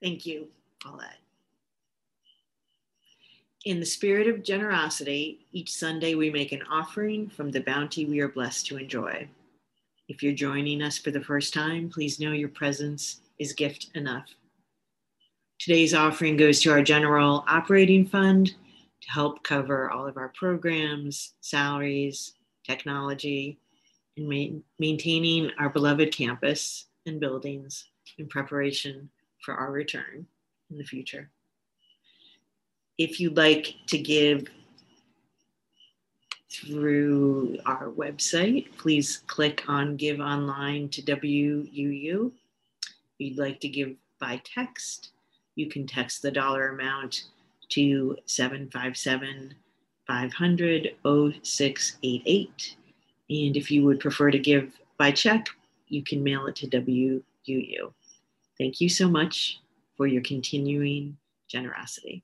Thank 0.04 0.26
you, 0.26 0.50
Paulette. 0.82 1.20
In 3.64 3.80
the 3.80 3.86
spirit 3.86 4.28
of 4.28 4.44
generosity, 4.44 5.46
each 5.54 5.72
Sunday 5.72 6.14
we 6.14 6.30
make 6.30 6.52
an 6.52 6.62
offering 6.70 7.30
from 7.30 7.52
the 7.52 7.62
bounty 7.62 8.06
we 8.06 8.20
are 8.20 8.28
blessed 8.28 8.66
to 8.66 8.78
enjoy. 8.78 9.26
If 10.10 10.22
you're 10.22 10.34
joining 10.34 10.82
us 10.82 10.98
for 10.98 11.12
the 11.12 11.24
first 11.24 11.54
time, 11.54 11.90
please 11.90 12.20
know 12.20 12.34
your 12.34 12.50
presence 12.50 13.22
is 13.40 13.54
gift 13.54 13.92
enough. 13.96 14.28
Today's 15.58 15.94
offering 15.94 16.36
goes 16.36 16.60
to 16.62 16.72
our 16.72 16.84
general 16.84 17.46
operating 17.48 18.06
fund 18.06 18.48
to 18.48 19.10
help 19.10 19.42
cover 19.44 19.90
all 19.90 20.06
of 20.06 20.18
our 20.18 20.34
programs, 20.38 21.36
salaries, 21.40 22.34
technology, 22.66 23.58
and 24.18 24.28
ma- 24.28 24.60
maintaining 24.80 25.50
our 25.60 25.70
beloved 25.70 26.12
campus 26.12 26.88
and 27.06 27.22
buildings 27.22 27.86
in 28.18 28.28
preparation 28.28 29.10
for 29.44 29.54
our 29.54 29.72
return 29.72 30.26
in 30.72 30.78
the 30.78 30.84
future. 30.84 31.30
If 32.98 33.20
you'd 33.20 33.38
like 33.38 33.76
to 33.88 33.98
give 33.98 34.48
through 36.52 37.58
our 37.66 37.90
website, 37.90 38.76
please 38.78 39.24
click 39.28 39.64
on 39.68 39.98
Give 39.98 40.20
Online 40.20 40.88
to 40.90 41.02
WUU. 41.02 42.32
If 42.84 42.92
you'd 43.18 43.40
like 43.40 43.60
to 43.62 43.68
give 43.68 43.96
by 44.20 44.42
text, 44.44 45.10
you 45.56 45.70
can 45.70 45.88
text 45.88 46.22
the 46.22 46.32
dollar 46.32 46.70
amount 46.70 47.26
to 47.70 48.18
757 48.26 49.56
500 50.06 50.96
0688. 51.44 52.76
And 53.30 53.58
if 53.58 53.72
you 53.72 53.84
would 53.84 54.00
prefer 54.00 54.32
to 54.32 54.40
give 54.40 54.80
by 54.98 55.12
check, 55.12 55.48
you 55.88 56.04
can 56.04 56.24
mail 56.24 56.46
it 56.48 56.56
to 56.58 56.68
WUU. 56.68 57.94
Thank 58.58 58.82
you 58.82 58.90
so 58.90 59.10
much 59.10 59.60
for 59.98 60.08
your 60.08 60.22
continuing 60.22 61.18
generosity. 61.50 62.24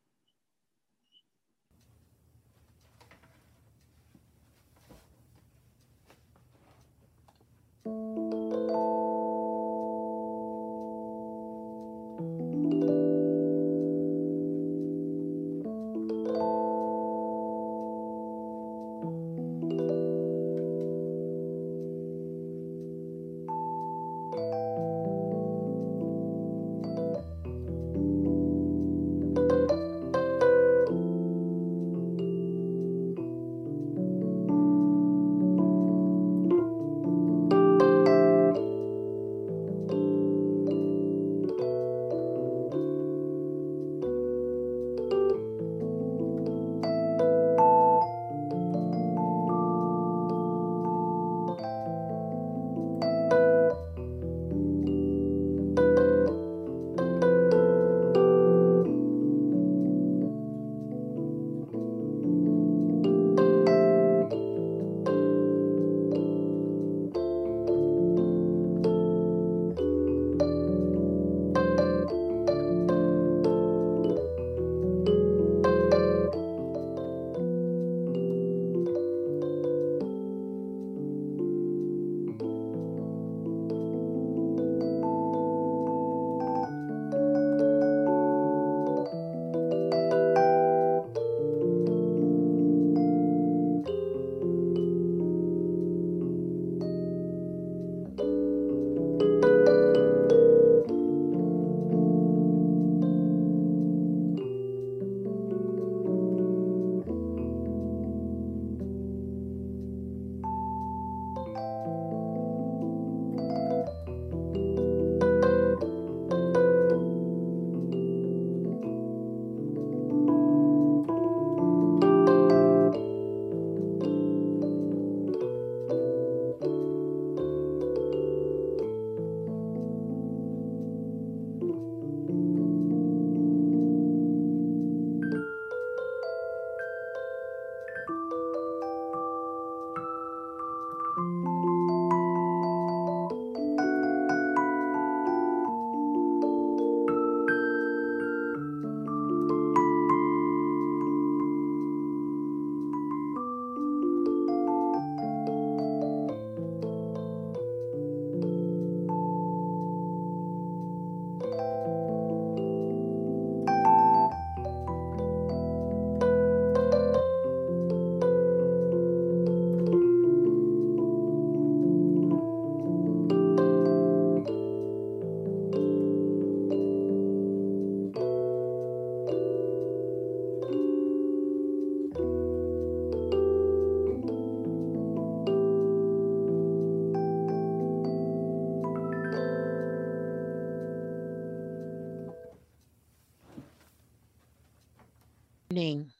Evening. 195.79 196.11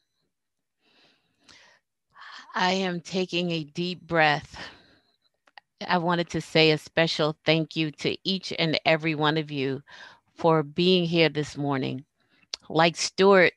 I 2.54 2.72
am 2.72 3.00
taking 3.00 3.50
a 3.50 3.64
deep 3.64 4.00
breath. 4.00 4.56
I 5.86 5.98
wanted 5.98 6.30
to 6.30 6.40
say 6.40 6.70
a 6.70 6.78
special 6.78 7.36
thank 7.44 7.76
you 7.76 7.90
to 7.92 8.16
each 8.24 8.52
and 8.58 8.80
every 8.86 9.14
one 9.14 9.36
of 9.36 9.50
you 9.50 9.82
for 10.34 10.62
being 10.62 11.04
here 11.04 11.28
this 11.28 11.56
morning. 11.58 12.04
Like 12.70 12.96
Stuart, 12.96 13.52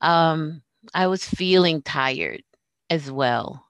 um, 0.00 0.62
I 0.94 1.06
was 1.06 1.24
feeling 1.24 1.82
tired 1.82 2.42
as 2.88 3.10
well. 3.10 3.66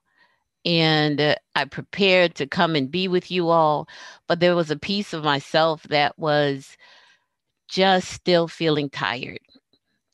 And 0.65 1.19
uh, 1.19 1.35
I 1.55 1.65
prepared 1.65 2.35
to 2.35 2.47
come 2.47 2.75
and 2.75 2.89
be 2.89 3.09
with 3.09 3.29
you 3.29 3.49
all, 3.49 3.89
but 4.27 4.39
there 4.39 4.55
was 4.55 4.71
a 4.71 4.77
piece 4.77 5.11
of 5.13 5.23
myself 5.23 5.83
that 5.83 6.17
was 6.17 6.77
just 7.67 8.09
still 8.09 8.47
feeling 8.47 8.89
tired 8.89 9.39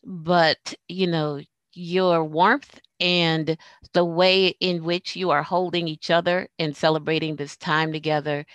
but 0.03 0.73
you 0.87 1.07
know 1.07 1.39
your 1.73 2.23
warmth 2.23 2.79
and 2.99 3.57
the 3.93 4.05
way 4.05 4.47
in 4.59 4.83
which 4.83 5.15
you 5.15 5.29
are 5.31 5.43
holding 5.43 5.87
each 5.87 6.09
other 6.09 6.47
and 6.59 6.75
celebrating 6.75 7.35
this 7.35 7.55
time 7.57 7.91
together 7.91 8.45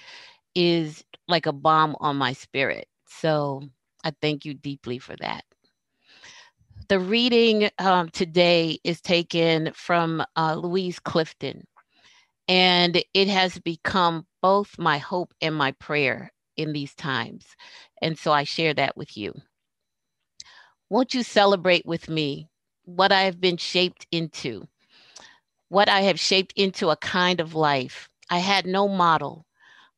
is 0.54 1.04
like 1.28 1.46
a 1.46 1.52
balm 1.52 1.96
on 2.00 2.16
my 2.16 2.32
spirit 2.32 2.86
so 3.06 3.62
I 4.04 4.12
thank 4.20 4.44
you 4.44 4.54
deeply 4.54 4.98
for 4.98 5.16
that. 5.16 5.44
The 6.88 6.98
reading 6.98 7.70
um, 7.78 8.10
today 8.10 8.78
is 8.84 9.00
taken 9.00 9.72
from 9.72 10.22
uh, 10.36 10.54
Lucille 10.56 11.00
Clifton, 11.04 11.66
and 12.46 13.02
it 13.14 13.28
has 13.28 13.58
become 13.58 14.26
both 14.42 14.78
my 14.78 14.98
hope 14.98 15.32
and 15.40 15.54
my 15.54 15.72
prayer 15.72 16.30
in 16.58 16.72
these 16.72 16.94
times. 16.94 17.46
And 18.02 18.18
so 18.18 18.32
I 18.32 18.44
share 18.44 18.74
that 18.74 18.96
with 18.96 19.16
you. 19.16 19.32
Won't 20.90 21.14
you 21.14 21.22
celebrate 21.22 21.86
with 21.86 22.10
me 22.10 22.48
what 22.84 23.12
I 23.12 23.22
have 23.22 23.40
been 23.40 23.56
shaped 23.56 24.06
into? 24.10 24.68
What 25.68 25.88
I 25.88 26.02
have 26.02 26.20
shaped 26.20 26.52
into 26.56 26.90
a 26.90 26.96
kind 26.96 27.40
of 27.40 27.54
life. 27.54 28.08
I 28.30 28.38
had 28.38 28.66
no 28.66 28.88
model. 28.88 29.46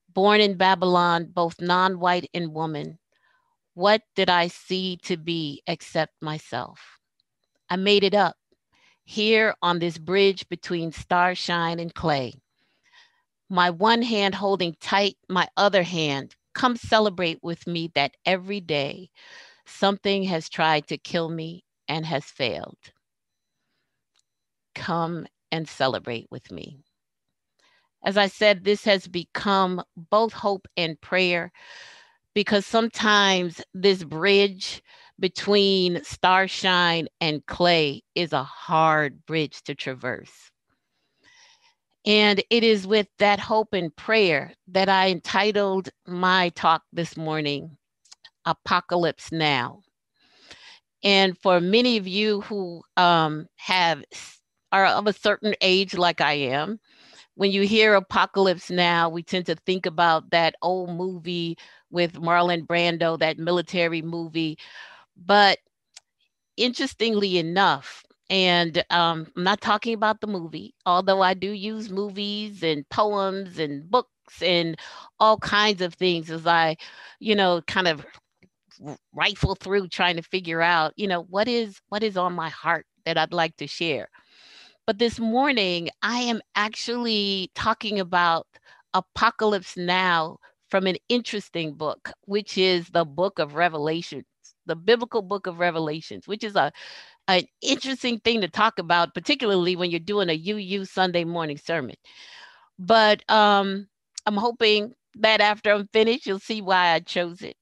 Born 0.09 0.40
in 0.40 0.57
Babylon, 0.57 1.27
both 1.33 1.61
non 1.61 1.99
white 2.01 2.31
and 2.33 2.55
woman. 2.55 2.99
What 3.75 4.03
did 4.14 4.31
I 4.31 4.49
see 4.49 4.96
to 5.03 5.16
be 5.16 5.62
except 5.66 6.14
myself? 6.22 6.99
I 7.68 7.77
made 7.77 8.05
it 8.05 8.14
up 8.14 8.37
here 9.05 9.55
on 9.61 9.79
this 9.79 9.99
bridge 9.99 10.49
between 10.49 10.92
starshine 10.92 11.79
and 11.79 11.94
clay. 11.94 12.33
My 13.51 13.70
one 13.70 14.03
hand 14.03 14.35
holding 14.35 14.75
tight 14.81 15.16
my 15.29 15.46
other 15.57 15.83
hand. 15.83 16.35
Come 16.55 16.77
celebrate 16.77 17.38
with 17.42 17.66
me 17.66 17.90
that 17.94 18.16
every 18.25 18.61
day 18.61 19.11
something 19.66 20.22
has 20.25 20.49
tried 20.49 20.87
to 20.88 20.96
kill 20.96 21.29
me 21.29 21.65
and 21.88 22.07
has 22.07 22.25
failed. 22.25 22.79
Come 24.75 25.27
and 25.51 25.68
celebrate 25.68 26.27
with 26.31 26.51
me. 26.51 26.79
As 28.05 28.16
I 28.16 28.29
said, 28.29 28.64
this 28.64 28.85
has 28.85 29.09
become 29.09 29.83
both 29.96 30.33
hope 30.33 30.68
and 30.77 31.01
prayer 31.01 31.51
because 32.35 32.66
sometimes 32.66 33.61
this 33.75 34.05
bridge 34.05 34.83
between 35.18 36.05
starshine 36.05 37.09
and 37.20 37.44
clay 37.46 38.03
is 38.14 38.33
a 38.33 38.44
hard 38.44 39.25
bridge 39.27 39.62
to 39.62 39.75
traverse. 39.75 40.51
And 42.05 42.42
it 42.51 42.62
is 42.62 42.87
with 42.87 43.09
that 43.18 43.40
hope 43.40 43.72
and 43.72 43.94
prayer 43.96 44.53
that 44.68 44.88
I 44.88 45.09
entitled 45.09 45.88
my 46.07 46.51
talk 46.51 46.83
this 46.92 47.16
morning, 47.16 47.77
Apocalypse 48.44 49.33
Now. 49.33 49.81
And 51.02 51.38
for 51.38 51.61
many 51.61 51.96
of 51.96 52.06
you 52.09 52.40
who 52.42 52.82
um, 52.96 53.46
have 53.56 54.04
are 54.72 54.87
of 54.87 55.06
a 55.06 55.12
certain 55.12 55.54
age, 55.61 55.94
like 55.94 56.20
I 56.20 56.32
am, 56.35 56.80
when 57.37 57.52
you 57.52 57.62
hear 57.62 57.94
Apocalypse 57.94 58.70
Now, 58.70 59.09
we 59.09 59.22
tend 59.22 59.46
to 59.46 59.56
think 59.56 59.87
about 59.87 60.30
that 60.30 60.56
old 60.62 60.90
movie 60.90 61.59
with 61.90 62.14
Marlon 62.14 62.66
Brando, 62.66 63.18
that 63.18 63.38
military 63.38 64.02
movie. 64.02 64.59
But 65.16 65.59
interestingly 66.56 67.38
enough, 67.38 68.04
and 68.30 68.78
um, 68.90 69.28
I'm 69.37 69.44
not 69.44 69.61
talking 69.61 69.94
about 69.94 70.20
the 70.20 70.26
movie, 70.26 70.74
although 70.85 71.22
I 71.22 71.35
do 71.35 71.50
use 71.52 71.90
movies 71.90 72.62
and 72.62 72.88
poems 72.88 73.59
and 73.59 73.88
books 73.90 74.42
and 74.42 74.76
all 75.20 75.38
kinds 75.38 75.80
of 75.82 75.94
things 75.94 76.30
as 76.30 76.46
I, 76.46 76.76
you 77.20 77.35
know, 77.35 77.62
kind 77.62 77.88
of 77.88 78.04
rifle 79.14 79.54
through 79.56 79.88
trying 79.88 80.16
to 80.16 80.22
figure 80.22 80.62
out, 80.62 80.92
you 80.96 81.06
know, 81.08 81.22
what 81.24 81.48
is 81.48 81.80
what 81.88 82.02
is 82.02 82.16
on 82.16 82.32
my 82.34 82.48
heart 82.50 82.86
that 83.04 83.18
I'd 83.18 83.32
like 83.32 83.56
to 83.58 83.66
share. 83.66 84.08
But 84.86 84.98
this 84.98 85.18
morning, 85.20 85.90
I 86.02 86.20
am 86.20 86.40
actually 86.56 87.50
talking 87.54 88.00
about 88.00 88.46
Apocalypse 88.94 89.76
Now 89.76 90.38
from 90.70 90.86
an 90.86 90.96
interesting 91.08 91.74
book, 91.74 92.12
which 92.26 92.58
is 92.58 92.88
the 92.90 93.04
book 93.04 93.38
of 93.38 93.54
Revelations, 93.54 94.24
the 94.66 94.76
biblical 94.76 95.22
book 95.22 95.46
of 95.46 95.58
Revelations, 95.60 96.28
which 96.28 96.44
is 96.44 96.56
a 96.56 96.72
an 97.28 97.44
interesting 97.62 98.20
thing 98.20 98.40
to 98.42 98.48
talk 98.48 98.78
about, 98.78 99.14
particularly 99.14 99.76
when 99.76 99.90
you're 99.90 100.00
doing 100.00 100.30
a 100.30 100.34
UU 100.52 100.84
Sunday 100.86 101.24
morning 101.24 101.58
sermon. 101.58 101.96
But 102.78 103.28
um, 103.30 103.88
I'm 104.26 104.36
hoping 104.36 104.94
that 105.16 105.40
after 105.40 105.72
I'm 105.72 105.88
finished, 105.92 106.26
you'll 106.26 106.38
see 106.40 106.62
why 106.62 106.92
I 106.94 107.00
chose 107.00 107.42
it. 107.42 107.56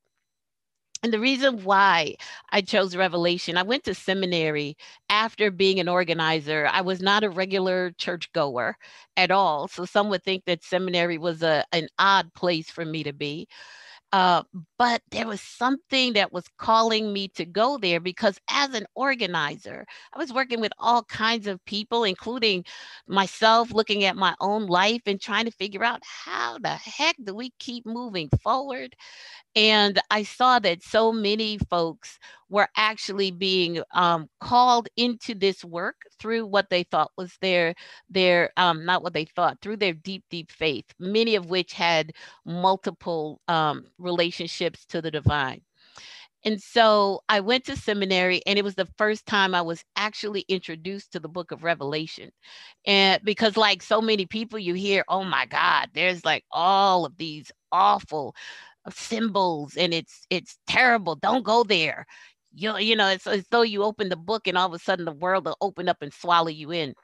And 1.05 1.13
the 1.13 1.21
reason 1.21 1.65
why 1.65 2.17
I 2.51 2.63
chose 2.63 2.97
Revelation, 2.97 3.59
I 3.59 3.63
went 3.63 3.85
to 3.85 3.95
seminary 3.95 4.77
after 5.11 5.51
being 5.51 5.79
an 5.79 5.89
organizer. 5.89 6.67
I 6.73 6.81
was 6.81 7.03
not 7.03 7.25
a 7.25 7.31
regular 7.31 7.93
church 7.99 8.33
goer 8.33 8.79
at 9.19 9.31
all. 9.31 9.69
So 9.69 9.85
some 9.85 10.11
would 10.11 10.25
think 10.25 10.47
that 10.47 10.65
seminary 10.65 11.19
was 11.19 11.43
a, 11.43 11.65
an 11.73 11.89
odd 11.99 12.35
place 12.35 12.71
for 12.71 12.87
me 12.87 13.05
to 13.05 13.13
be. 13.13 13.49
Uh, 14.13 14.45
but 14.79 15.03
there 15.11 15.27
was 15.27 15.41
something 15.41 16.15
that 16.15 16.33
was 16.33 16.45
calling 16.59 17.13
me 17.13 17.29
to 17.29 17.45
go 17.45 17.79
there 17.79 18.01
because 18.01 18.39
as 18.51 18.75
an 18.75 18.87
organizer, 18.95 19.87
I 20.15 20.19
was 20.19 20.33
working 20.33 20.61
with 20.61 20.73
all 20.79 21.05
kinds 21.05 21.49
of 21.49 21.65
people, 21.67 22.05
including 22.05 22.65
myself, 23.09 23.73
looking 23.73 24.05
at 24.05 24.17
my 24.17 24.35
own 24.41 24.67
life 24.69 25.03
and 25.07 25.21
trying 25.21 25.47
to 25.47 25.53
figure 25.53 25.85
out 25.85 26.03
how 26.05 26.59
the 26.59 26.71
heck 26.71 27.17
do 27.25 27.35
we 27.35 27.51
keep 27.59 27.87
moving 27.87 28.31
forward 28.43 28.95
and 29.57 30.01
I 30.11 30.25
saw 30.25 30.59
that 30.61 30.83
so 30.83 31.13
many 31.13 31.59
folks 31.71 32.19
were 32.49 32.69
actually 32.77 33.31
being 33.31 33.83
um, 33.93 34.29
called 34.41 34.89
into 34.97 35.35
this 35.35 35.65
work 35.65 35.97
through 36.19 36.47
what 36.47 36.71
they 36.71 36.83
thought 36.85 37.13
was 37.17 37.37
their 37.41 37.75
their 38.11 38.51
um, 38.57 38.85
not 38.85 39.03
what 39.03 39.15
they 39.15 39.25
thought 39.25 39.59
through 39.63 39.77
their 39.77 39.95
deep 39.95 40.25
deep 40.31 40.51
faith. 40.51 40.87
Many 40.99 41.37
of 41.37 41.51
which 41.51 41.73
had 41.73 42.13
multiple 42.45 43.41
um, 43.49 43.85
relationships 43.99 44.85
to 44.87 45.01
the 45.03 45.11
divine. 45.11 45.63
And 46.45 46.61
so 46.61 47.23
I 47.29 47.41
went 47.41 47.65
to 47.67 47.77
seminary, 47.77 48.43
and 48.47 48.59
it 48.59 48.65
was 48.65 48.75
the 48.75 48.89
first 48.99 49.25
time 49.27 49.55
I 49.55 49.63
was 49.63 49.83
actually 49.97 50.43
introduced 50.49 51.13
to 51.13 51.21
the 51.21 51.29
book 51.29 51.53
of 51.53 51.65
Revelation. 51.65 52.31
And 52.87 53.23
because, 53.25 53.57
like 53.57 53.83
so 53.83 54.01
many 54.03 54.27
people, 54.27 54.59
you 54.59 54.75
hear, 54.75 55.05
oh 55.09 55.25
my 55.25 55.47
God, 55.47 55.89
there's 55.95 56.25
like 56.25 56.45
all 56.51 57.07
of 57.07 57.17
these 57.17 57.51
awful 57.73 58.35
symbols 58.91 59.77
and 59.77 59.95
it's 59.95 60.27
it's 60.31 60.59
terrible. 60.67 61.17
Don't 61.17 61.45
go 61.45 61.65
there. 61.65 62.07
You, 62.55 62.77
you 62.79 62.97
know 62.97 63.09
it's 63.09 63.27
as 63.27 63.47
though 63.51 63.63
you 63.63 63.83
open 63.83 64.09
the 64.09 64.17
book 64.17 64.47
and 64.47 64.57
all 64.59 64.69
of 64.69 64.75
a 64.75 64.79
sudden 64.79 65.05
the 65.05 65.13
world 65.13 65.47
will 65.47 65.57
open 65.61 65.89
up 65.89 66.03
and 66.03 66.13
swallow 66.13 66.49
you 66.49 66.71
in. 66.73 66.95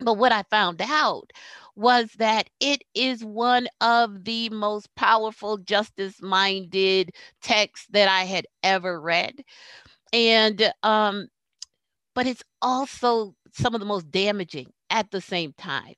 But 0.00 0.14
what 0.14 0.32
I 0.32 0.42
found 0.50 0.80
out 0.82 1.30
was 1.76 2.10
that 2.18 2.48
it 2.58 2.82
is 2.94 3.24
one 3.24 3.68
of 3.80 4.24
the 4.24 4.48
most 4.50 4.88
powerful 4.96 5.58
justice 5.58 6.20
minded 6.22 7.10
texts 7.42 7.86
that 7.90 8.08
I 8.08 8.24
had 8.24 8.46
ever 8.62 9.00
read. 9.00 9.42
And, 10.12 10.72
um, 10.82 11.28
but 12.14 12.26
it's 12.26 12.42
also 12.62 13.34
some 13.52 13.74
of 13.74 13.80
the 13.80 13.86
most 13.86 14.10
damaging 14.10 14.72
at 14.90 15.10
the 15.10 15.20
same 15.20 15.52
time 15.58 15.94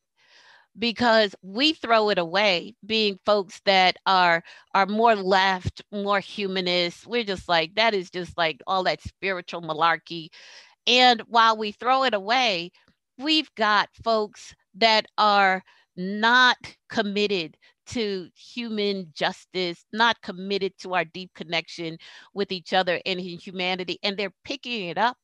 because 0.78 1.34
we 1.42 1.72
throw 1.74 2.08
it 2.10 2.18
away 2.18 2.74
being 2.86 3.18
folks 3.26 3.60
that 3.66 3.96
are 4.06 4.42
are 4.74 4.86
more 4.86 5.14
left 5.14 5.82
more 5.92 6.20
humanist 6.20 7.06
we're 7.06 7.24
just 7.24 7.48
like 7.48 7.74
that 7.74 7.94
is 7.94 8.10
just 8.10 8.36
like 8.38 8.60
all 8.66 8.82
that 8.82 9.02
spiritual 9.02 9.60
malarkey 9.62 10.28
and 10.86 11.20
while 11.28 11.56
we 11.56 11.72
throw 11.72 12.04
it 12.04 12.14
away 12.14 12.70
we've 13.18 13.54
got 13.56 13.88
folks 14.02 14.54
that 14.74 15.06
are 15.18 15.62
not 15.96 16.56
committed 16.88 17.56
to 17.86 18.28
human 18.34 19.08
justice, 19.14 19.84
not 19.92 20.20
committed 20.22 20.72
to 20.78 20.94
our 20.94 21.04
deep 21.04 21.30
connection 21.34 21.98
with 22.34 22.52
each 22.52 22.72
other 22.72 23.00
and 23.04 23.20
humanity. 23.20 23.98
And 24.02 24.16
they're 24.16 24.32
picking 24.44 24.88
it 24.88 24.98
up 24.98 25.16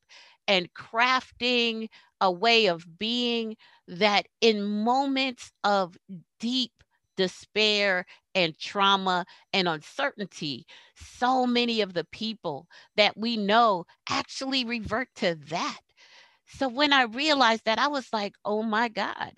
and 0.46 0.68
crafting 0.74 1.88
a 2.20 2.30
way 2.30 2.66
of 2.66 2.98
being 2.98 3.56
that 3.86 4.26
in 4.40 4.62
moments 4.62 5.52
of 5.64 5.96
deep 6.40 6.72
despair 7.16 8.06
and 8.34 8.56
trauma 8.58 9.26
and 9.52 9.68
uncertainty, 9.68 10.66
so 10.94 11.46
many 11.46 11.80
of 11.80 11.94
the 11.94 12.04
people 12.04 12.66
that 12.96 13.16
we 13.16 13.36
know 13.36 13.84
actually 14.08 14.64
revert 14.64 15.08
to 15.16 15.36
that. 15.48 15.80
So 16.46 16.68
when 16.68 16.92
I 16.92 17.02
realized 17.02 17.64
that, 17.64 17.78
I 17.78 17.88
was 17.88 18.08
like, 18.12 18.34
oh 18.44 18.62
my 18.62 18.88
God, 18.88 19.32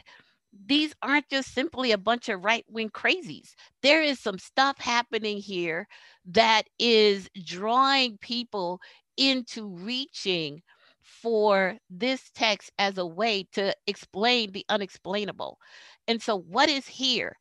these 0.66 0.94
aren't 1.02 1.28
just 1.28 1.54
simply 1.54 1.92
a 1.92 1.98
bunch 1.98 2.28
of 2.28 2.44
right 2.44 2.64
wing 2.68 2.90
crazies. 2.90 3.54
There 3.82 4.02
is 4.02 4.20
some 4.20 4.38
stuff 4.38 4.78
happening 4.78 5.38
here 5.38 5.88
that 6.26 6.64
is 6.78 7.28
drawing 7.44 8.18
people 8.18 8.80
into 9.16 9.66
reaching 9.66 10.62
for 11.22 11.76
this 11.90 12.30
text 12.34 12.70
as 12.78 12.98
a 12.98 13.06
way 13.06 13.46
to 13.52 13.74
explain 13.86 14.52
the 14.52 14.64
unexplainable. 14.68 15.58
And 16.08 16.22
so, 16.22 16.36
what 16.38 16.68
is 16.68 16.86
here 16.86 17.36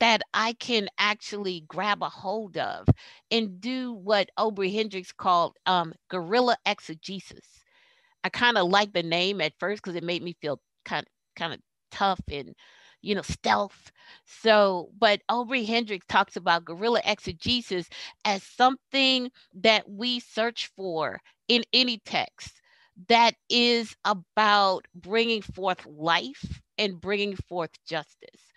that 0.00 0.22
I 0.34 0.54
can 0.54 0.88
actually 0.98 1.64
grab 1.68 2.02
a 2.02 2.08
hold 2.08 2.56
of 2.58 2.86
and 3.30 3.60
do 3.60 3.92
what 3.92 4.30
Obery 4.38 4.72
Hendricks 4.72 5.12
called 5.12 5.56
um, 5.66 5.94
guerrilla 6.10 6.56
exegesis? 6.66 7.46
I 8.24 8.28
kind 8.30 8.58
of 8.58 8.68
like 8.68 8.92
the 8.92 9.02
name 9.02 9.40
at 9.40 9.54
first 9.58 9.82
because 9.82 9.96
it 9.96 10.04
made 10.04 10.22
me 10.22 10.36
feel 10.40 10.60
kind 10.84 11.06
kind 11.36 11.54
of 11.54 11.60
tough 11.90 12.20
and 12.30 12.54
you 13.04 13.16
know, 13.16 13.22
stealth. 13.22 13.90
So, 14.24 14.90
but 14.98 15.22
Obery 15.28 15.64
Hendricks 15.64 16.06
talks 16.08 16.36
about 16.36 16.64
guerrilla 16.64 17.00
exegesis 17.04 17.88
as 18.24 18.44
something 18.44 19.30
that 19.54 19.90
we 19.90 20.20
search 20.20 20.70
for 20.76 21.20
in 21.48 21.64
any 21.72 21.98
text 22.06 22.61
that 23.08 23.34
is 23.48 23.96
about 24.04 24.86
bringing 24.94 25.42
forth 25.42 25.84
life 25.86 26.60
and 26.78 27.00
bringing 27.00 27.36
forth 27.36 27.70
justice 27.86 28.52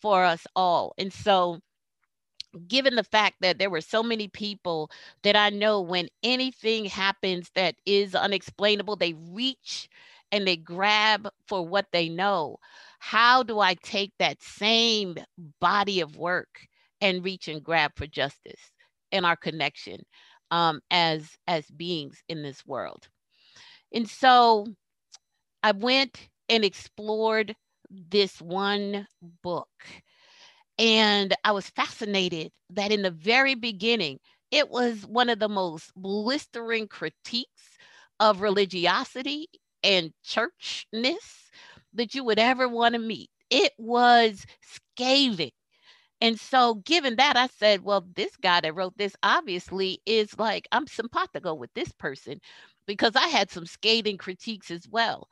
for 0.00 0.24
us 0.24 0.46
all. 0.56 0.94
And 0.98 1.12
so, 1.12 1.60
given 2.66 2.96
the 2.96 3.04
fact 3.04 3.36
that 3.40 3.58
there 3.58 3.70
were 3.70 3.80
so 3.80 4.02
many 4.02 4.28
people 4.28 4.90
that 5.22 5.36
I 5.36 5.50
know 5.50 5.80
when 5.80 6.08
anything 6.22 6.84
happens 6.86 7.50
that 7.54 7.76
is 7.86 8.14
unexplainable, 8.14 8.96
they 8.96 9.14
reach 9.14 9.88
and 10.32 10.46
they 10.46 10.56
grab 10.56 11.28
for 11.46 11.66
what 11.66 11.86
they 11.92 12.08
know. 12.08 12.58
How 12.98 13.42
do 13.42 13.60
I 13.60 13.74
take 13.74 14.12
that 14.18 14.42
same 14.42 15.16
body 15.60 16.00
of 16.00 16.16
work 16.16 16.66
and 17.00 17.24
reach 17.24 17.48
and 17.48 17.62
grab 17.62 17.92
for 17.96 18.06
justice 18.06 18.72
and 19.12 19.24
our 19.26 19.36
connection 19.36 20.02
um, 20.50 20.80
as 20.90 21.36
as 21.46 21.66
beings 21.70 22.22
in 22.28 22.42
this 22.42 22.64
world? 22.66 23.08
And 23.92 24.08
so 24.08 24.66
I 25.62 25.72
went 25.72 26.28
and 26.48 26.64
explored 26.64 27.54
this 27.90 28.40
one 28.40 29.06
book. 29.42 29.68
And 30.78 31.34
I 31.44 31.52
was 31.52 31.68
fascinated 31.70 32.52
that 32.70 32.92
in 32.92 33.02
the 33.02 33.10
very 33.10 33.54
beginning, 33.54 34.18
it 34.50 34.70
was 34.70 35.06
one 35.06 35.28
of 35.28 35.38
the 35.38 35.48
most 35.48 35.92
blistering 35.94 36.88
critiques 36.88 37.78
of 38.18 38.40
religiosity 38.40 39.48
and 39.82 40.12
churchness 40.24 41.50
that 41.92 42.14
you 42.14 42.24
would 42.24 42.38
ever 42.38 42.68
want 42.68 42.94
to 42.94 42.98
meet. 43.00 43.30
It 43.50 43.72
was 43.78 44.46
scathing. 44.62 45.50
And 46.20 46.38
so, 46.38 46.74
given 46.74 47.16
that, 47.16 47.36
I 47.36 47.46
said, 47.46 47.82
well, 47.82 48.06
this 48.14 48.36
guy 48.36 48.60
that 48.60 48.74
wrote 48.74 48.96
this 48.98 49.16
obviously 49.22 50.00
is 50.04 50.38
like, 50.38 50.68
I'm 50.72 50.86
simpatico 50.86 51.54
with 51.54 51.70
this 51.74 51.92
person 51.92 52.40
because 52.86 53.16
I 53.16 53.28
had 53.28 53.50
some 53.50 53.66
scathing 53.66 54.18
critiques 54.18 54.70
as 54.70 54.86
well. 54.88 55.28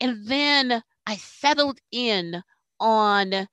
And 0.00 0.26
then 0.26 0.82
I 1.06 1.16
settled 1.16 1.78
in 1.92 2.42
on 2.80 3.48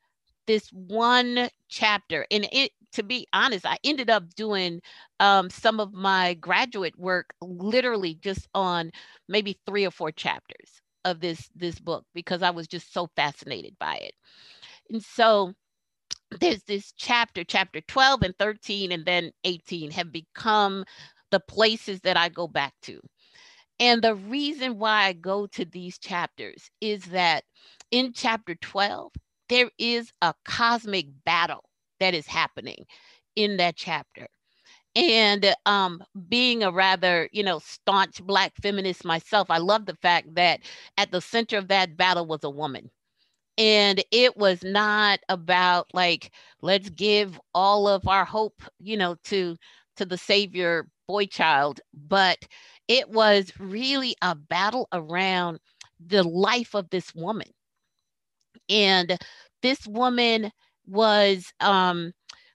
this 0.47 0.69
one 0.69 1.49
chapter. 1.69 2.25
And 2.31 2.47
it, 2.51 2.71
to 2.93 3.03
be 3.03 3.27
honest, 3.33 3.65
I 3.65 3.77
ended 3.83 4.09
up 4.09 4.33
doing 4.35 4.81
um, 5.19 5.49
some 5.49 5.79
of 5.79 5.93
my 5.93 6.35
graduate 6.35 6.97
work 6.97 7.33
literally 7.41 8.15
just 8.15 8.47
on 8.53 8.91
maybe 9.27 9.59
three 9.65 9.85
or 9.85 9.91
four 9.91 10.11
chapters 10.11 10.81
of 11.03 11.19
this 11.19 11.49
this 11.55 11.79
book 11.79 12.03
because 12.15 12.41
I 12.41 12.49
was 12.49 12.67
just 12.67 12.91
so 12.93 13.09
fascinated 13.15 13.75
by 13.79 13.95
it. 13.97 14.13
And 14.89 15.03
so 15.03 15.53
there's 16.39 16.63
this 16.63 16.93
chapter, 16.97 17.43
chapter 17.43 17.81
12 17.81 18.23
and 18.23 18.35
13, 18.37 18.91
and 18.91 19.05
then 19.05 19.31
18 19.43 19.91
have 19.91 20.11
become 20.11 20.85
the 21.31 21.39
places 21.39 22.01
that 22.01 22.17
I 22.17 22.29
go 22.29 22.47
back 22.47 22.73
to. 22.83 22.99
And 23.79 24.01
the 24.01 24.15
reason 24.15 24.79
why 24.79 25.05
I 25.05 25.13
go 25.13 25.47
to 25.47 25.65
these 25.65 25.97
chapters 25.97 26.69
is 26.81 27.05
that 27.05 27.43
in 27.91 28.13
chapter 28.13 28.55
12, 28.55 29.13
there 29.49 29.69
is 29.77 30.11
a 30.21 30.33
cosmic 30.45 31.07
battle 31.25 31.63
that 31.99 32.13
is 32.13 32.27
happening 32.27 32.85
in 33.35 33.57
that 33.57 33.75
chapter. 33.75 34.27
And 34.95 35.55
um, 35.65 36.03
being 36.29 36.63
a 36.63 36.71
rather, 36.71 37.29
you 37.33 37.43
know, 37.43 37.59
staunch 37.59 38.23
Black 38.23 38.53
feminist 38.61 39.05
myself, 39.05 39.51
I 39.51 39.57
love 39.59 39.85
the 39.85 39.97
fact 39.97 40.35
that 40.35 40.61
at 40.97 41.11
the 41.11 41.21
center 41.21 41.57
of 41.57 41.67
that 41.69 41.97
battle 41.97 42.25
was 42.25 42.43
a 42.43 42.49
woman. 42.49 42.91
And 43.57 44.03
it 44.11 44.35
was 44.37 44.63
not 44.63 45.19
about 45.29 45.87
like, 45.93 46.31
let's 46.61 46.89
give 46.89 47.39
all 47.53 47.87
of 47.87 48.07
our 48.07 48.25
hope, 48.25 48.61
you 48.79 48.97
know, 48.97 49.15
to 49.25 49.57
to 49.97 50.05
the 50.05 50.17
savior 50.17 50.87
boy 51.07 51.25
child, 51.25 51.81
but 51.93 52.37
it 52.87 53.09
was 53.09 53.51
really 53.59 54.15
a 54.21 54.35
battle 54.35 54.87
around 54.93 55.59
the 55.99 56.23
life 56.23 56.73
of 56.75 56.89
this 56.89 57.13
woman. 57.15 57.47
And 58.69 59.17
this 59.61 59.87
woman 59.87 60.51
was 60.87 61.51
um 61.59 62.13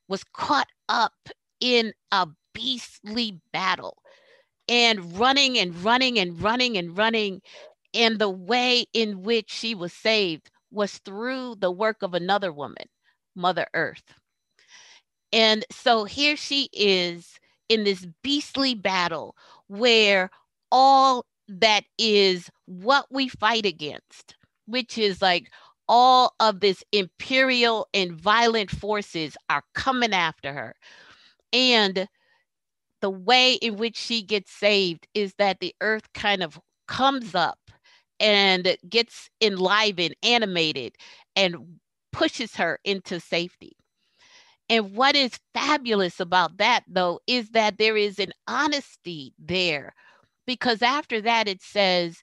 was 0.08 0.22
caught 0.32 0.68
up 0.88 1.14
in 1.60 1.92
a 2.12 2.28
beastly 2.54 3.40
battle 3.52 3.96
and 4.68 5.18
running 5.18 5.58
and 5.58 5.74
running 5.84 6.18
and 6.18 6.40
running 6.42 6.78
and 6.78 6.96
running 6.96 7.42
and 7.94 8.18
the 8.18 8.30
way 8.30 8.86
in 8.94 9.22
which 9.22 9.50
she 9.50 9.74
was 9.74 9.92
saved 9.94 10.50
was 10.70 10.98
through 11.00 11.56
the 11.56 11.72
work 11.72 12.02
of 12.02 12.14
another 12.14 12.52
woman 12.52 12.86
mother 13.36 13.66
earth 13.74 14.04
and 15.32 15.64
so 15.70 16.04
here 16.04 16.36
she 16.36 16.68
is 16.72 17.39
in 17.70 17.84
this 17.84 18.06
beastly 18.22 18.74
battle 18.74 19.36
where 19.68 20.30
all 20.72 21.24
that 21.48 21.84
is 21.98 22.50
what 22.66 23.06
we 23.10 23.28
fight 23.28 23.64
against, 23.64 24.36
which 24.66 24.98
is 24.98 25.22
like 25.22 25.50
all 25.88 26.34
of 26.40 26.60
this 26.60 26.84
imperial 26.92 27.88
and 27.94 28.12
violent 28.12 28.70
forces 28.70 29.36
are 29.48 29.64
coming 29.74 30.12
after 30.12 30.52
her. 30.52 30.74
And 31.52 32.08
the 33.00 33.10
way 33.10 33.54
in 33.54 33.76
which 33.76 33.96
she 33.96 34.22
gets 34.22 34.52
saved 34.52 35.06
is 35.14 35.34
that 35.38 35.60
the 35.60 35.74
earth 35.80 36.12
kind 36.14 36.42
of 36.42 36.60
comes 36.88 37.34
up 37.34 37.58
and 38.20 38.76
gets 38.88 39.30
enlivened, 39.40 40.16
animated, 40.22 40.96
and 41.36 41.80
pushes 42.12 42.56
her 42.56 42.78
into 42.84 43.20
safety. 43.20 43.76
And 44.70 44.94
what 44.96 45.16
is 45.16 45.38
fabulous 45.52 46.20
about 46.20 46.58
that, 46.58 46.84
though, 46.88 47.20
is 47.26 47.50
that 47.50 47.76
there 47.76 47.96
is 47.96 48.20
an 48.20 48.32
honesty 48.46 49.34
there. 49.38 49.94
Because 50.46 50.80
after 50.80 51.20
that, 51.22 51.48
it 51.48 51.60
says, 51.60 52.22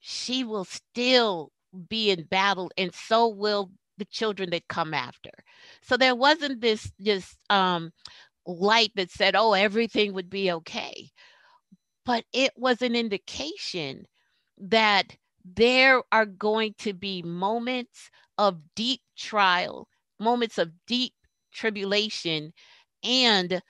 she 0.00 0.44
will 0.44 0.64
still 0.66 1.50
be 1.88 2.10
in 2.10 2.24
battle, 2.24 2.70
and 2.76 2.94
so 2.94 3.28
will 3.28 3.70
the 3.96 4.04
children 4.04 4.50
that 4.50 4.68
come 4.68 4.94
after. 4.94 5.30
So 5.82 5.96
there 5.96 6.14
wasn't 6.14 6.60
this 6.60 6.92
just 7.00 7.36
um, 7.50 7.90
light 8.46 8.92
that 8.96 9.10
said, 9.10 9.34
oh, 9.34 9.54
everything 9.54 10.12
would 10.12 10.30
be 10.30 10.52
okay. 10.52 11.10
But 12.04 12.24
it 12.32 12.52
was 12.56 12.82
an 12.82 12.96
indication 12.96 14.06
that 14.58 15.16
there 15.44 16.02
are 16.12 16.26
going 16.26 16.74
to 16.78 16.92
be 16.92 17.22
moments 17.22 18.10
of 18.36 18.60
deep 18.76 19.00
trial, 19.16 19.88
moments 20.20 20.58
of 20.58 20.70
deep 20.86 21.12
tribulation. 21.58 22.52
And 23.04 23.62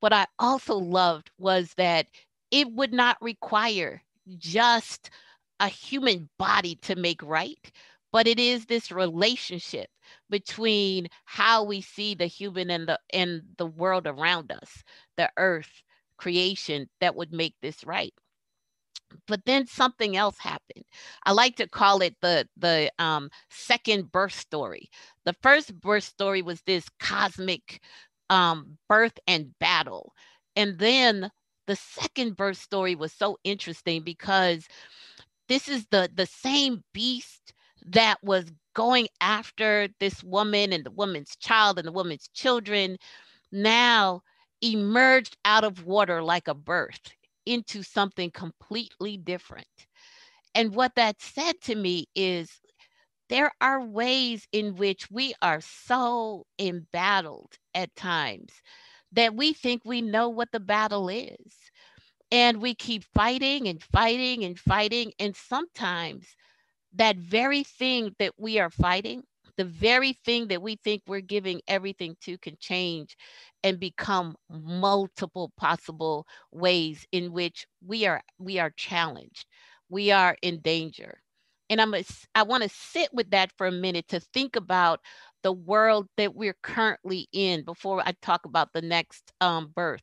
what 0.00 0.12
I 0.12 0.26
also 0.38 0.76
loved 0.76 1.30
was 1.38 1.74
that 1.76 2.06
it 2.50 2.70
would 2.72 2.92
not 2.92 3.16
require 3.20 4.02
just 4.38 5.10
a 5.60 5.68
human 5.68 6.28
body 6.38 6.76
to 6.82 6.96
make 6.96 7.22
right, 7.22 7.70
but 8.12 8.26
it 8.26 8.38
is 8.38 8.66
this 8.66 8.90
relationship 8.92 9.90
between 10.30 11.08
how 11.24 11.64
we 11.64 11.80
see 11.80 12.14
the 12.14 12.26
human 12.26 12.70
and 12.70 12.88
the 12.88 12.98
and 13.12 13.42
the 13.58 13.66
world 13.66 14.06
around 14.06 14.52
us, 14.52 14.82
the 15.16 15.30
earth, 15.36 15.82
creation 16.18 16.88
that 17.00 17.14
would 17.16 17.32
make 17.32 17.54
this 17.62 17.84
right 17.84 18.14
but 19.26 19.44
then 19.46 19.66
something 19.66 20.16
else 20.16 20.38
happened. 20.38 20.84
I 21.26 21.32
like 21.32 21.56
to 21.56 21.68
call 21.68 22.02
it 22.02 22.16
the 22.20 22.48
the 22.56 22.90
um, 22.98 23.30
second 23.50 24.12
birth 24.12 24.34
story. 24.34 24.90
The 25.24 25.34
first 25.42 25.80
birth 25.80 26.04
story 26.04 26.42
was 26.42 26.62
this 26.62 26.88
cosmic 27.00 27.80
um, 28.30 28.78
birth 28.88 29.18
and 29.26 29.58
battle. 29.58 30.12
And 30.56 30.78
then 30.78 31.30
the 31.66 31.76
second 31.76 32.36
birth 32.36 32.58
story 32.58 32.94
was 32.94 33.12
so 33.12 33.38
interesting 33.44 34.02
because 34.02 34.66
this 35.48 35.68
is 35.68 35.86
the 35.90 36.10
the 36.14 36.26
same 36.26 36.84
beast 36.92 37.54
that 37.86 38.16
was 38.22 38.46
going 38.74 39.08
after 39.20 39.88
this 40.00 40.22
woman 40.22 40.72
and 40.72 40.84
the 40.84 40.90
woman's 40.90 41.36
child 41.36 41.78
and 41.78 41.86
the 41.88 41.92
woman's 41.92 42.28
children 42.34 42.96
now 43.52 44.22
emerged 44.62 45.36
out 45.44 45.64
of 45.64 45.84
water 45.84 46.22
like 46.22 46.48
a 46.48 46.54
birth 46.54 47.12
into 47.48 47.82
something 47.82 48.30
completely 48.30 49.16
different. 49.16 49.66
And 50.54 50.74
what 50.74 50.94
that 50.96 51.20
said 51.20 51.60
to 51.62 51.74
me 51.74 52.06
is 52.14 52.60
there 53.28 53.52
are 53.60 53.84
ways 53.84 54.46
in 54.52 54.76
which 54.76 55.10
we 55.10 55.34
are 55.42 55.60
so 55.60 56.46
embattled 56.58 57.52
at 57.74 57.94
times 57.96 58.52
that 59.12 59.34
we 59.34 59.52
think 59.52 59.82
we 59.84 60.02
know 60.02 60.28
what 60.28 60.50
the 60.52 60.60
battle 60.60 61.08
is. 61.08 61.54
And 62.30 62.60
we 62.60 62.74
keep 62.74 63.04
fighting 63.14 63.68
and 63.68 63.82
fighting 63.82 64.44
and 64.44 64.58
fighting. 64.58 65.12
And 65.18 65.34
sometimes 65.36 66.26
that 66.94 67.16
very 67.16 67.64
thing 67.64 68.14
that 68.18 68.34
we 68.38 68.58
are 68.58 68.70
fighting 68.70 69.22
the 69.58 69.66
very 69.66 70.14
thing 70.24 70.48
that 70.48 70.62
we 70.62 70.76
think 70.76 71.02
we're 71.06 71.20
giving 71.20 71.60
everything 71.68 72.16
to 72.22 72.38
can 72.38 72.56
change 72.60 73.16
and 73.64 73.80
become 73.80 74.36
multiple 74.50 75.52
possible 75.58 76.26
ways 76.52 77.06
in 77.12 77.32
which 77.32 77.66
we 77.86 78.06
are 78.06 78.22
we 78.38 78.58
are 78.60 78.70
challenged 78.72 79.46
we 79.90 80.10
are 80.12 80.36
in 80.42 80.60
danger 80.60 81.20
And 81.70 81.80
I'm 81.80 81.94
a, 81.94 82.04
I 82.34 82.44
want 82.44 82.64
to 82.64 82.70
sit 82.70 83.10
with 83.14 83.30
that 83.32 83.52
for 83.58 83.66
a 83.68 83.72
minute 83.72 84.08
to 84.08 84.20
think 84.20 84.56
about 84.56 85.00
the 85.42 85.52
world 85.52 86.08
that 86.16 86.34
we're 86.34 86.56
currently 86.62 87.28
in 87.32 87.64
before 87.64 88.02
I 88.06 88.14
talk 88.22 88.46
about 88.46 88.72
the 88.72 88.82
next 88.82 89.32
um, 89.40 89.72
birth. 89.74 90.02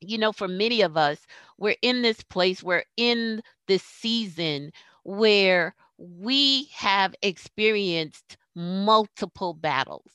You 0.00 0.18
know, 0.18 0.32
for 0.32 0.48
many 0.48 0.82
of 0.82 0.96
us, 0.96 1.18
we're 1.58 1.76
in 1.82 2.02
this 2.02 2.22
place, 2.22 2.62
we're 2.62 2.84
in 2.96 3.42
this 3.66 3.82
season 3.82 4.72
where 5.04 5.74
we 5.98 6.64
have 6.74 7.14
experienced 7.22 8.36
multiple 8.54 9.54
battles. 9.54 10.12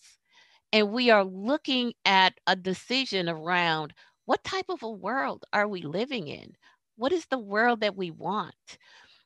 And 0.74 0.92
we 0.92 1.10
are 1.10 1.24
looking 1.26 1.94
at 2.06 2.34
a 2.48 2.56
decision 2.56 3.30
around 3.30 3.94
what 4.26 4.44
type 4.44 4.68
of 4.70 4.84
a 4.84 4.90
world 4.92 5.44
are 5.54 5.68
we 5.68 5.82
living 5.82 6.28
in? 6.28 6.54
What 6.96 7.12
is 7.12 7.26
the 7.28 7.40
world 7.40 7.82
that 7.82 7.96
we 7.98 8.12
want? 8.12 8.78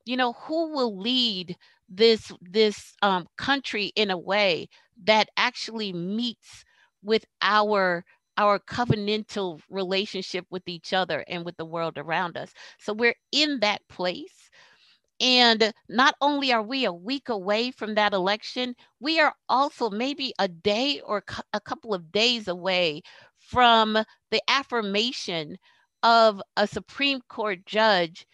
You 0.06 0.18
know, 0.18 0.34
who 0.34 0.72
will 0.74 0.98
lead 0.98 1.58
this 1.90 2.32
this 2.42 2.94
um, 3.02 3.28
country 3.38 3.92
in 3.96 4.12
a 4.12 4.18
way 4.18 4.70
that 5.04 5.30
actually 5.38 5.94
meets 5.94 6.64
with 7.04 7.26
our 7.42 8.06
our 8.38 8.60
covenantal 8.60 9.62
relationship 9.70 10.46
with 10.50 10.64
each 10.68 10.94
other 10.94 11.24
and 11.28 11.46
with 11.46 11.58
the 11.58 11.66
world 11.66 11.98
around 11.98 12.38
us. 12.38 12.52
So 12.80 12.94
we're 12.94 13.16
in 13.32 13.60
that 13.62 13.82
place. 13.90 14.50
And 15.20 15.74
not 15.90 16.16
only 16.22 16.52
are 16.52 16.62
we 16.62 16.86
a 16.86 16.92
week 16.94 17.30
away 17.30 17.72
from 17.72 17.96
that 17.96 18.14
election, 18.14 18.76
we 19.00 19.20
are 19.20 19.34
also 19.50 19.90
maybe 19.90 20.34
a 20.40 20.48
day 20.48 21.00
or 21.02 21.24
a 21.54 21.60
couple 21.62 21.94
of 21.94 22.12
days 22.12 22.48
away 22.48 23.02
from 23.38 23.94
the 24.32 24.42
affirmation 24.48 25.58
of 26.04 26.42
a 26.58 26.68
Supreme 26.68 27.22
Court 27.30 27.66
judge 27.66 28.26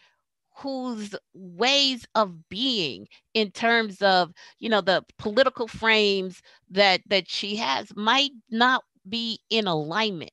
whose 0.58 1.16
ways 1.34 2.06
of 2.16 2.48
being 2.50 3.08
in 3.34 3.52
terms 3.52 4.02
of 4.02 4.32
you 4.60 4.70
know 4.70 4.82
the 4.82 5.04
political 5.18 5.68
frames 5.68 6.42
that 6.70 7.02
that 7.08 7.30
she 7.30 7.56
has 7.56 7.96
might 7.96 8.32
not 8.50 8.84
be 9.10 9.40
in 9.50 9.68
alignment 9.68 10.32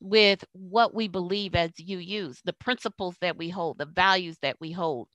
with 0.00 0.44
what 0.52 0.94
we 0.94 1.08
believe 1.08 1.54
as 1.54 1.72
UUs 1.72 2.40
the 2.44 2.52
principles 2.54 3.16
that 3.20 3.36
we 3.38 3.48
hold, 3.50 3.78
the 3.78 3.86
values 3.86 4.38
that 4.42 4.56
we 4.60 4.72
hold. 4.72 5.08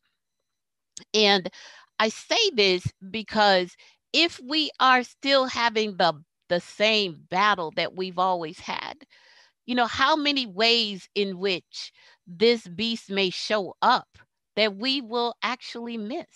And 1.13 1.49
I 1.99 2.09
say 2.09 2.49
this 2.53 2.83
because 3.09 3.75
if 4.13 4.39
we 4.43 4.71
are 4.79 5.03
still 5.03 5.45
having 5.47 5.97
the 5.97 6.13
the 6.49 6.59
same 6.61 7.25
battle 7.29 7.71
that 7.75 7.95
we've 7.95 8.17
always 8.19 8.59
had, 8.59 9.03
you 9.65 9.75
know, 9.75 9.87
how 9.87 10.15
many 10.15 10.45
ways 10.47 11.09
in 11.15 11.39
which 11.39 11.91
this 12.27 12.67
beast 12.67 13.09
may 13.09 13.29
show 13.29 13.75
up 13.81 14.07
that 14.55 14.77
we 14.77 15.01
will 15.01 15.35
actually 15.43 15.97
miss 15.97 16.27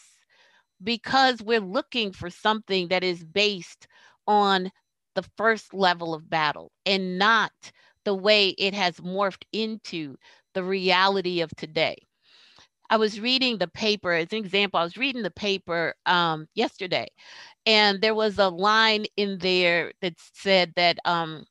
because 0.84 1.42
we're 1.42 1.60
looking 1.60 2.12
for 2.12 2.30
something 2.30 2.88
that 2.90 3.04
is 3.04 3.24
based 3.24 3.88
on 4.28 4.72
the 5.16 5.24
first 5.38 5.74
level 5.74 6.14
of 6.14 6.30
battle 6.30 6.72
and 6.86 7.18
not 7.18 7.52
the 8.06 8.16
way 8.16 8.50
it 8.50 8.74
has 8.74 8.96
morphed 8.98 9.44
into 9.52 10.16
the 10.54 10.64
reality 10.64 11.42
of 11.42 11.52
today. 11.58 11.96
I 12.92 12.98
was 12.98 13.20
reading 13.22 13.58
the 13.58 13.70
paper 13.70 14.12
as 14.14 14.34
an 14.34 14.40
example. 14.40 14.80
I 14.80 14.84
was 14.84 14.98
reading 14.98 15.24
the 15.24 15.32
paper 15.32 15.96
um, 16.06 16.48
yesterday, 16.56 17.08
and 17.66 18.02
there 18.02 18.16
was 18.16 18.38
a 18.38 18.50
line 18.50 19.06
in 19.18 19.40
there 19.40 19.94
that 20.02 20.16
said 20.34 20.74
that 20.76 21.00
um, 21.06 21.46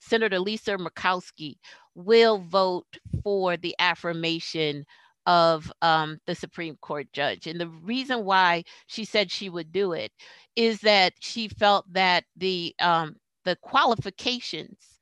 Senator 0.00 0.40
Lisa 0.40 0.76
Murkowski 0.78 1.56
will 1.94 2.38
vote 2.38 2.86
for 3.22 3.56
the 3.56 3.76
affirmation 3.78 4.84
of 5.26 5.72
um, 5.82 6.18
the 6.26 6.34
Supreme 6.34 6.76
Court 6.82 7.06
judge. 7.12 7.46
And 7.46 7.60
the 7.60 7.68
reason 7.68 8.24
why 8.24 8.64
she 8.88 9.04
said 9.04 9.30
she 9.30 9.48
would 9.48 9.72
do 9.72 9.92
it 9.92 10.12
is 10.56 10.80
that 10.80 11.14
she 11.20 11.48
felt 11.48 11.86
that 11.92 12.24
the 12.36 12.74
um, 12.80 13.16
the 13.44 13.56
qualifications 13.62 14.98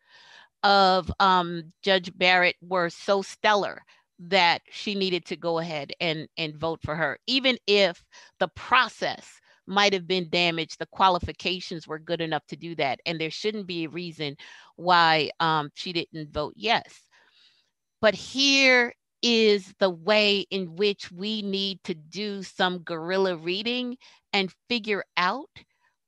of 0.63 1.11
um, 1.21 1.73
Judge 1.83 2.17
Barrett 2.17 2.57
were 2.63 2.91
so 2.91 3.23
stellar 3.23 3.83
that 4.29 4.63
she 4.71 4.95
needed 4.95 5.25
to 5.27 5.37
go 5.37 5.59
ahead 5.59 5.93
and 6.01 6.29
and 6.37 6.57
vote 6.57 6.81
for 6.83 6.95
her, 6.97 7.19
even 7.27 7.59
if 7.67 8.05
the 8.39 8.49
process 8.49 9.41
might 9.67 9.93
have 9.93 10.07
been 10.07 10.29
damaged. 10.31 10.79
The 10.79 10.87
qualifications 10.87 11.87
were 11.89 11.99
good 11.99 12.21
enough 12.21 12.47
to 12.49 12.57
do 12.57 12.75
that, 12.77 13.01
and 13.07 13.21
there 13.21 13.31
shouldn't 13.31 13.67
be 13.67 13.85
a 13.85 13.91
reason 13.91 14.37
why 14.77 15.31
um, 15.41 15.71
she 15.75 15.93
didn't 15.93 16.33
vote 16.33 16.55
yes. 16.57 17.07
But 18.01 18.15
here 18.15 18.95
is 19.23 19.75
the 19.79 19.91
way 19.91 20.41
in 20.51 20.77
which 20.77 21.11
we 21.13 21.43
need 21.43 21.83
to 21.85 21.95
do 21.95 22.43
some 22.43 22.79
guerrilla 22.81 23.37
reading 23.37 23.97
and 24.33 24.53
figure 24.69 25.05
out 25.17 25.49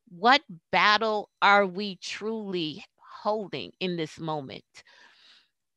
what 0.09 0.43
battle 0.71 1.29
are 1.43 1.67
we 1.67 1.97
truly 1.97 2.85
holding 3.23 3.73
in 3.81 3.97
this 3.97 4.19
moment? 4.19 4.65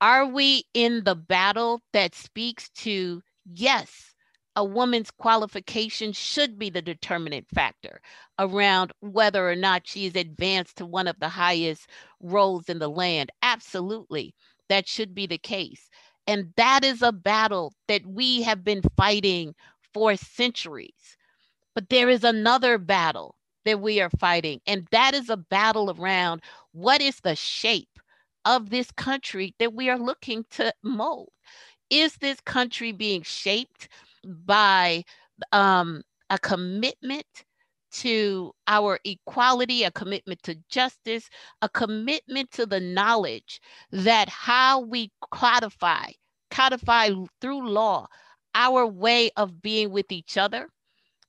Are 0.02 0.26
we 0.26 0.64
in 0.74 1.04
the 1.04 1.16
battle 1.16 1.82
that 1.91 2.16
speaks 2.16 2.70
to, 2.82 3.22
yes, 3.46 4.14
a 4.56 4.64
woman's 4.64 5.12
qualification 5.12 6.14
should 6.14 6.58
be 6.58 6.70
the 6.70 6.82
determinant 6.82 7.48
factor 7.54 8.00
around 8.39 8.93
whether 9.02 9.50
or 9.50 9.56
not 9.56 9.86
she 9.88 10.06
is 10.06 10.16
advanced 10.16 10.78
to 10.78 10.86
one 10.86 11.08
of 11.08 11.20
the 11.20 11.28
highest 11.30 11.89
roles 12.22 12.70
in 12.70 12.80
the 12.80 12.89
land? 12.89 13.32
Absolutely, 13.41 14.34
that 14.70 14.88
should 14.88 15.14
be 15.14 15.28
the 15.28 15.38
case. 15.38 15.89
And 16.28 16.54
that 16.56 16.84
is 16.86 17.02
a 17.02 17.12
battle 17.12 17.74
that 17.88 18.06
we 18.06 18.41
have 18.43 18.64
been 18.64 18.82
fighting 18.96 19.56
for 19.93 20.16
centuries. 20.16 21.18
But 21.76 21.89
there 21.89 22.10
is 22.10 22.24
another 22.24 22.78
battle 22.78 23.36
that 23.66 23.82
we 23.82 24.02
are 24.02 24.10
fighting, 24.20 24.62
and 24.68 24.88
that 24.91 25.14
is 25.14 25.30
a 25.30 25.38
battle 25.38 25.91
around 25.91 26.43
what 26.72 27.02
is 27.02 27.20
the 27.22 27.36
shape 27.36 27.95
of 28.46 28.70
this 28.70 28.91
country 28.91 29.56
that 29.60 29.74
we 29.74 29.89
are 29.89 30.00
looking 30.00 30.46
to 30.52 30.74
mold. 30.84 31.30
Is 31.89 32.16
this 32.18 32.39
country 32.41 32.91
being 32.91 33.22
shaped 33.24 33.89
by 34.24 35.04
um, 35.52 36.02
a 36.30 36.39
commitment 36.39 37.26
to 37.91 38.52
our 38.68 39.00
equality, 39.06 39.84
a 39.84 39.91
commitment 39.91 40.41
to 40.43 40.56
justice, 40.70 41.30
a 41.62 41.70
commitment 41.70 42.52
to 42.52 42.66
the 42.66 42.80
knowledge 42.80 43.62
that 43.91 44.28
how 44.30 44.82
we 44.82 45.12
codify, 45.32 46.08
codify 46.52 47.12
through 47.39 47.70
law 47.70 48.08
our 48.54 48.86
way 48.86 49.30
of 49.38 49.62
being 49.62 49.91
with 49.91 50.12
each 50.12 50.38
other 50.38 50.70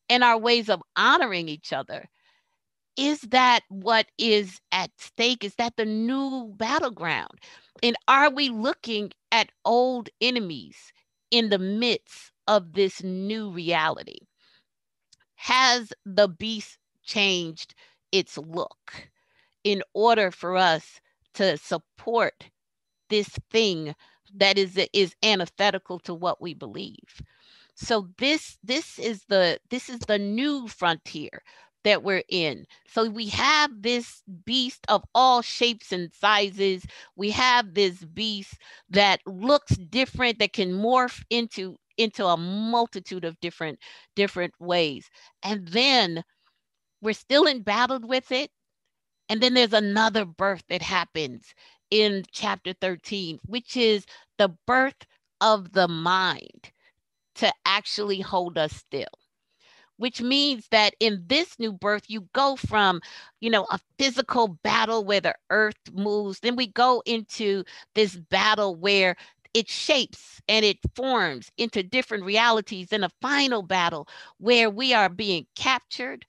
and 0.09 0.25
our 0.25 0.39
ways 0.39 0.69
of 0.69 0.83
honoring 0.97 1.49
each 1.49 1.73
other. 1.73 2.09
Is 2.97 3.21
that 3.23 3.61
what 3.69 4.07
is 4.19 4.61
at 4.73 4.91
stake? 4.99 5.45
Is 5.45 5.55
that 5.57 5.77
the 5.77 5.85
new 5.85 6.53
battleground? 6.57 7.41
And 7.83 7.97
are 8.09 8.31
we 8.31 8.49
looking 8.49 9.13
at 9.31 9.53
old 9.65 10.09
enemies 10.21 10.93
in 11.31 11.51
the 11.51 11.59
midst 11.59 12.33
of 12.47 12.73
this 12.73 13.03
new 13.03 13.51
reality? 13.51 14.19
Has 15.37 15.93
the 16.05 16.29
beast 16.29 16.79
changed 17.05 17.75
its 18.11 18.37
look 18.39 19.11
in 19.63 19.83
order 19.95 20.31
for 20.31 20.57
us 20.57 21.01
to 21.35 21.57
support 21.59 22.51
this 23.11 23.29
thing 23.51 23.95
that 24.35 24.59
is 24.59 24.79
is 24.93 25.15
antithetical 25.23 25.99
to 26.01 26.15
what 26.15 26.41
we 26.41 26.55
believe? 26.55 27.23
So 27.75 28.09
this 28.19 28.59
this 28.63 28.99
is 28.99 29.25
the 29.29 29.61
this 29.71 29.89
is 29.91 30.01
the 30.01 30.19
new 30.19 30.67
frontier 30.69 31.43
that 31.87 32.03
we're 32.03 32.25
in. 32.29 32.67
So 32.89 33.09
we 33.09 33.29
have 33.29 33.71
this 33.81 34.21
beast 34.45 34.85
of 34.89 35.05
all 35.15 35.41
shapes 35.41 35.93
and 35.93 36.13
sizes. 36.13 36.85
We 37.15 37.31
have 37.31 37.75
this 37.75 38.05
beast 38.05 38.55
that 38.91 39.21
looks 39.25 39.77
different, 39.77 40.41
that 40.41 40.53
can 40.53 40.73
morph 40.73 41.23
into 41.31 41.77
into 41.97 42.27
a 42.27 42.37
multitude 42.37 43.25
of 43.25 43.39
different 43.41 43.79
different 44.17 44.53
ways. 44.59 45.09
And 45.45 45.69
then 45.69 46.25
we're 47.01 47.15
still 47.15 47.47
embattled 47.47 48.09
with 48.09 48.33
it. 48.33 48.51
And 49.29 49.41
then 49.41 49.55
there's 49.55 49.73
another 49.73 50.25
birth 50.25 50.65
that 50.69 50.83
happens 50.83 51.55
in 51.93 52.25
chapter 52.33 52.73
13, 52.81 53.39
which 53.47 53.77
is 53.77 54.07
the 54.39 54.49
birth 54.67 55.07
of 55.41 55.73
the 55.73 55.87
mind 55.87 56.73
to 57.37 57.53
actually 57.65 58.21
hold 58.23 58.59
us 58.59 58.73
still 58.73 59.07
which 59.99 60.21
means 60.21 60.69
that 60.71 60.95
in 61.01 61.23
this 61.27 61.59
new 61.59 61.73
birth 61.73 62.05
you 62.09 62.29
go 62.35 62.57
from 62.57 63.01
you 63.41 63.51
know 63.51 63.67
a 63.71 63.79
physical 63.99 64.49
battle 64.63 65.05
where 65.05 65.21
the 65.21 65.35
earth 65.51 65.79
moves 65.93 66.41
then 66.41 66.57
we 66.57 66.67
go 66.67 67.03
into 67.07 67.65
this 67.95 68.17
battle 68.17 68.75
where 68.75 69.17
it 69.55 69.71
shapes 69.71 70.43
and 70.49 70.67
it 70.67 70.79
forms 70.95 71.51
into 71.57 71.83
different 71.83 72.25
realities 72.25 72.93
in 72.93 73.03
a 73.03 73.11
final 73.23 73.63
battle 73.63 74.07
where 74.39 74.69
we 74.69 74.93
are 74.93 75.09
being 75.09 75.47
captured 75.55 76.27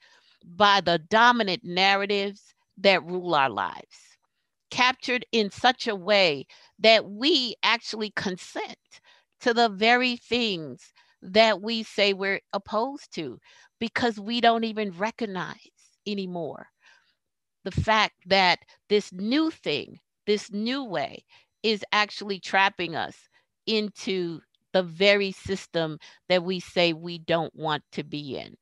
by 0.56 0.80
the 0.80 0.98
dominant 0.98 1.64
narratives 1.64 2.54
that 2.78 3.04
rule 3.04 3.36
our 3.36 3.50
lives. 3.50 4.18
Captured 4.72 5.26
in 5.32 5.50
such 5.50 5.88
a 5.88 5.96
way 5.96 6.46
that 6.80 7.10
we 7.10 7.56
actually 7.64 8.12
consent 8.12 9.02
to 9.42 9.54
the 9.54 9.70
very 9.70 10.16
things 10.16 10.94
that 11.22 11.62
we 11.62 11.84
say 11.84 12.14
we're 12.14 12.42
opposed 12.54 13.14
to 13.16 13.40
because 13.80 14.20
we 14.20 14.42
don't 14.42 14.64
even 14.64 14.92
recognize 14.92 15.58
anymore 16.08 16.68
the 17.64 17.72
fact 17.72 18.14
that 18.26 18.60
this 18.90 19.12
new 19.12 19.52
thing, 19.52 20.00
this 20.26 20.52
new 20.52 20.84
way, 20.84 21.26
is 21.64 21.84
actually 21.92 22.40
trapping 22.40 22.96
us 22.96 23.16
into 23.66 24.40
the 24.74 24.84
very 24.84 25.32
system 25.32 25.98
that 26.30 26.44
we 26.44 26.60
say 26.60 26.94
we 26.94 27.18
don't 27.18 27.54
want 27.56 27.84
to 27.92 28.04
be 28.04 28.38
in 28.38 28.56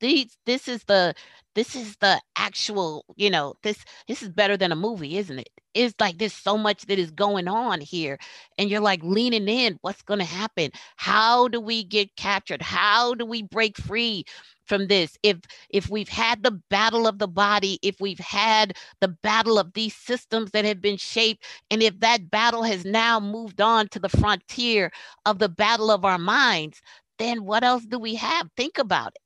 these 0.00 0.36
this 0.46 0.68
is 0.68 0.84
the 0.84 1.14
this 1.54 1.76
is 1.76 1.96
the 1.98 2.20
actual 2.36 3.04
you 3.16 3.30
know 3.30 3.54
this 3.62 3.84
this 4.08 4.22
is 4.22 4.28
better 4.30 4.56
than 4.56 4.72
a 4.72 4.76
movie 4.76 5.16
isn't 5.18 5.38
it? 5.38 5.48
It's 5.74 5.94
like 6.00 6.18
there's 6.18 6.32
so 6.34 6.56
much 6.56 6.86
that 6.86 6.98
is 6.98 7.10
going 7.10 7.48
on 7.48 7.80
here 7.80 8.18
and 8.58 8.70
you're 8.70 8.80
like 8.80 9.02
leaning 9.02 9.48
in 9.48 9.78
what's 9.82 10.02
going 10.02 10.20
to 10.20 10.26
happen? 10.26 10.70
How 10.96 11.48
do 11.48 11.60
we 11.60 11.84
get 11.84 12.14
captured? 12.16 12.62
How 12.62 13.14
do 13.14 13.26
we 13.26 13.42
break 13.42 13.76
free 13.78 14.24
from 14.66 14.86
this? 14.88 15.16
If 15.22 15.38
if 15.70 15.90
we've 15.90 16.08
had 16.08 16.42
the 16.42 16.60
battle 16.70 17.06
of 17.06 17.18
the 17.18 17.28
body 17.28 17.78
if 17.82 17.96
we've 18.00 18.18
had 18.20 18.74
the 19.00 19.08
battle 19.08 19.58
of 19.58 19.72
these 19.74 19.94
systems 19.94 20.50
that 20.52 20.64
have 20.64 20.80
been 20.80 20.96
shaped 20.96 21.44
and 21.70 21.82
if 21.82 21.98
that 22.00 22.30
battle 22.30 22.62
has 22.64 22.84
now 22.84 23.20
moved 23.20 23.60
on 23.60 23.88
to 23.88 23.98
the 23.98 24.08
frontier 24.08 24.90
of 25.26 25.38
the 25.38 25.48
battle 25.48 25.90
of 25.90 26.04
our 26.04 26.18
minds 26.18 26.80
then 27.18 27.44
what 27.44 27.62
else 27.64 27.84
do 27.86 27.98
we 27.98 28.16
have? 28.16 28.48
Think 28.56 28.78
about 28.78 29.12
it 29.14 29.22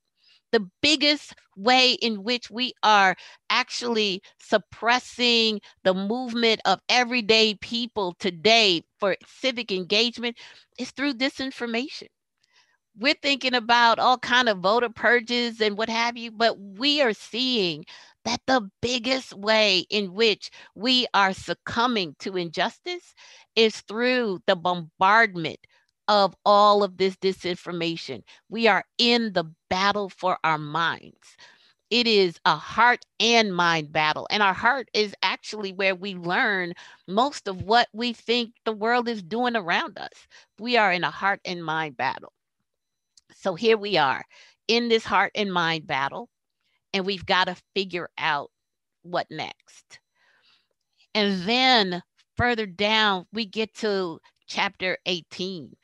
the 0.53 0.68
biggest 0.82 1.34
way 1.57 1.92
in 1.92 2.22
which 2.24 2.51
we 2.51 2.72
are 2.82 3.16
actually 3.51 4.22
suppressing 4.40 5.61
the 5.84 5.94
movement 5.94 6.61
of 6.64 6.80
everyday 6.88 7.55
people 7.57 8.14
today 8.18 8.82
for 8.99 9.16
civic 9.26 9.70
engagement 9.72 10.36
is 10.78 10.90
through 10.90 11.14
disinformation. 11.14 12.09
We're 12.99 13.14
thinking 13.14 13.55
about 13.55 13.99
all 13.99 14.18
kind 14.18 14.49
of 14.49 14.59
voter 14.59 14.88
purges 14.90 15.61
and 15.61 15.78
what 15.78 15.88
have 15.88 16.16
you 16.16 16.30
but 16.32 16.59
we 16.59 17.01
are 17.01 17.12
seeing 17.14 17.84
that 18.24 18.40
the 18.46 18.68
biggest 18.82 19.32
way 19.34 19.86
in 19.88 20.12
which 20.14 20.51
we 20.74 21.07
are 21.14 21.32
succumbing 21.32 22.16
to 22.20 22.36
injustice 22.36 23.14
is 23.55 23.80
through 23.82 24.40
the 24.46 24.57
bombardment 24.57 25.59
of 26.09 26.35
all 26.45 26.83
of 26.83 26.97
this 26.97 27.17
disinformation. 27.17 28.23
We 28.49 28.67
are 28.67 28.85
in 28.99 29.35
the 29.35 29.45
battle 29.71 30.09
for 30.09 30.39
our 30.43 30.59
minds. 30.59 31.37
It 31.91 32.07
is 32.07 32.39
a 32.45 32.57
heart 32.57 33.05
and 33.19 33.55
mind 33.55 33.93
battle. 33.93 34.27
And 34.31 34.43
our 34.43 34.53
heart 34.53 34.91
is 34.93 35.15
actually 35.23 35.73
where 35.73 35.95
we 35.95 36.15
learn 36.15 36.75
most 37.07 37.49
of 37.49 37.63
what 37.63 37.89
we 37.93 38.13
think 38.13 38.53
the 38.65 38.73
world 38.73 39.09
is 39.09 39.23
doing 39.23 39.57
around 39.57 39.99
us. 39.99 40.27
We 40.59 40.77
are 40.77 40.93
in 40.93 41.05
a 41.05 41.11
heart 41.11 41.41
and 41.45 41.65
mind 41.65 41.97
battle. 41.97 42.33
So 43.35 43.55
here 43.55 43.79
we 43.79 43.97
are 43.97 44.25
in 44.67 44.89
this 44.89 45.05
heart 45.05 45.33
and 45.35 45.53
mind 45.53 45.87
battle, 45.87 46.29
and 46.93 47.07
we've 47.07 47.25
got 47.25 47.45
to 47.45 47.57
figure 47.75 48.11
out 48.19 48.51
what 49.03 49.27
next. 49.31 50.01
And 51.15 51.43
then 51.45 52.03
further 52.37 52.67
down, 52.67 53.27
we 53.33 53.47
get 53.47 53.75
to 53.77 54.19
chapter 54.47 54.99
18, 55.07 55.75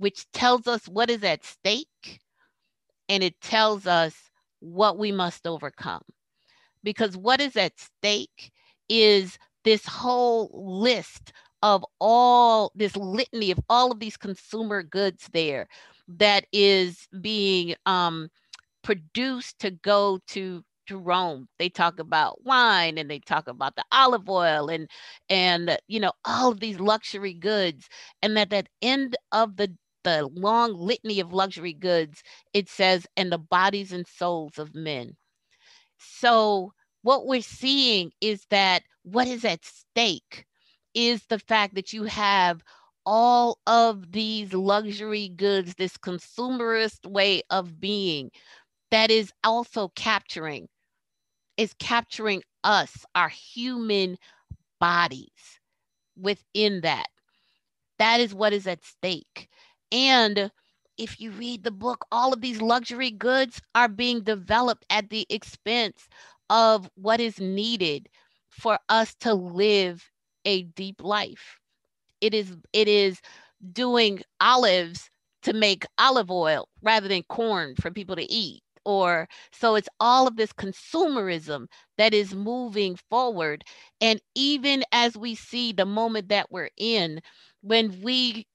which 0.00 0.24
tells 0.32 0.66
us 0.66 0.88
what 0.88 1.10
is 1.10 1.22
at 1.22 1.44
stake 1.44 2.20
and 3.10 3.22
it 3.22 3.38
tells 3.42 3.86
us 3.86 4.14
what 4.60 4.96
we 4.96 5.12
must 5.12 5.46
overcome. 5.46 6.02
Because 6.82 7.18
what 7.18 7.38
is 7.38 7.54
at 7.54 7.78
stake 7.78 8.50
is 8.88 9.38
this 9.64 9.84
whole 9.84 10.50
list 10.54 11.34
of 11.62 11.84
all 12.00 12.72
this 12.74 12.96
litany 12.96 13.50
of 13.50 13.60
all 13.68 13.92
of 13.92 14.00
these 14.00 14.16
consumer 14.16 14.82
goods 14.82 15.28
there 15.34 15.68
that 16.08 16.46
is 16.50 17.06
being 17.20 17.74
um, 17.84 18.30
produced 18.82 19.58
to 19.58 19.70
go 19.70 20.18
to 20.28 20.64
to 20.86 20.96
Rome. 20.98 21.46
They 21.58 21.68
talk 21.68 22.00
about 22.00 22.42
wine 22.44 22.98
and 22.98 23.08
they 23.10 23.20
talk 23.20 23.46
about 23.46 23.76
the 23.76 23.84
olive 23.92 24.28
oil 24.30 24.70
and 24.70 24.88
and 25.28 25.78
you 25.88 26.00
know 26.00 26.12
all 26.24 26.50
of 26.52 26.60
these 26.60 26.80
luxury 26.80 27.34
goods 27.34 27.88
and 28.22 28.38
at 28.38 28.50
that 28.50 28.68
end 28.82 29.16
of 29.30 29.56
the 29.56 29.76
the 30.04 30.28
long 30.34 30.74
litany 30.74 31.20
of 31.20 31.32
luxury 31.32 31.72
goods, 31.72 32.22
it 32.54 32.68
says, 32.68 33.06
and 33.16 33.32
the 33.32 33.38
bodies 33.38 33.92
and 33.92 34.06
souls 34.06 34.58
of 34.58 34.74
men. 34.74 35.16
So, 35.98 36.72
what 37.02 37.26
we're 37.26 37.42
seeing 37.42 38.12
is 38.20 38.46
that 38.50 38.82
what 39.02 39.26
is 39.28 39.44
at 39.44 39.64
stake 39.64 40.46
is 40.94 41.24
the 41.26 41.38
fact 41.38 41.74
that 41.74 41.92
you 41.92 42.04
have 42.04 42.62
all 43.06 43.58
of 43.66 44.12
these 44.12 44.52
luxury 44.52 45.28
goods, 45.28 45.74
this 45.76 45.96
consumerist 45.96 47.06
way 47.06 47.42
of 47.50 47.80
being 47.80 48.30
that 48.90 49.10
is 49.10 49.32
also 49.44 49.88
capturing, 49.96 50.68
is 51.56 51.74
capturing 51.78 52.42
us, 52.64 53.04
our 53.14 53.28
human 53.28 54.16
bodies 54.80 55.60
within 56.16 56.82
that. 56.82 57.08
That 57.98 58.20
is 58.20 58.34
what 58.34 58.52
is 58.52 58.66
at 58.66 58.84
stake. 58.84 59.48
And 59.92 60.50
if 60.98 61.20
you 61.20 61.30
read 61.32 61.64
the 61.64 61.70
book, 61.70 62.06
all 62.12 62.32
of 62.32 62.40
these 62.40 62.60
luxury 62.60 63.10
goods 63.10 63.60
are 63.74 63.88
being 63.88 64.22
developed 64.22 64.84
at 64.90 65.10
the 65.10 65.26
expense 65.30 66.08
of 66.48 66.90
what 66.94 67.20
is 67.20 67.38
needed 67.40 68.08
for 68.48 68.78
us 68.88 69.14
to 69.20 69.34
live 69.34 70.10
a 70.44 70.62
deep 70.64 71.02
life. 71.02 71.58
It 72.20 72.34
is 72.34 72.56
it 72.72 72.88
is 72.88 73.20
doing 73.72 74.22
olives 74.40 75.10
to 75.42 75.52
make 75.52 75.84
olive 75.98 76.30
oil 76.30 76.68
rather 76.82 77.08
than 77.08 77.22
corn 77.24 77.74
for 77.76 77.90
people 77.90 78.16
to 78.16 78.30
eat 78.32 78.62
or 78.84 79.28
so 79.52 79.74
it's 79.74 79.88
all 80.00 80.26
of 80.26 80.36
this 80.36 80.52
consumerism 80.52 81.66
that 81.98 82.14
is 82.14 82.34
moving 82.34 82.96
forward 83.10 83.62
and 84.00 84.20
even 84.34 84.82
as 84.92 85.16
we 85.16 85.34
see 85.34 85.72
the 85.72 85.84
moment 85.86 86.28
that 86.28 86.50
we're 86.50 86.70
in 86.78 87.20
when 87.62 88.00
we 88.02 88.46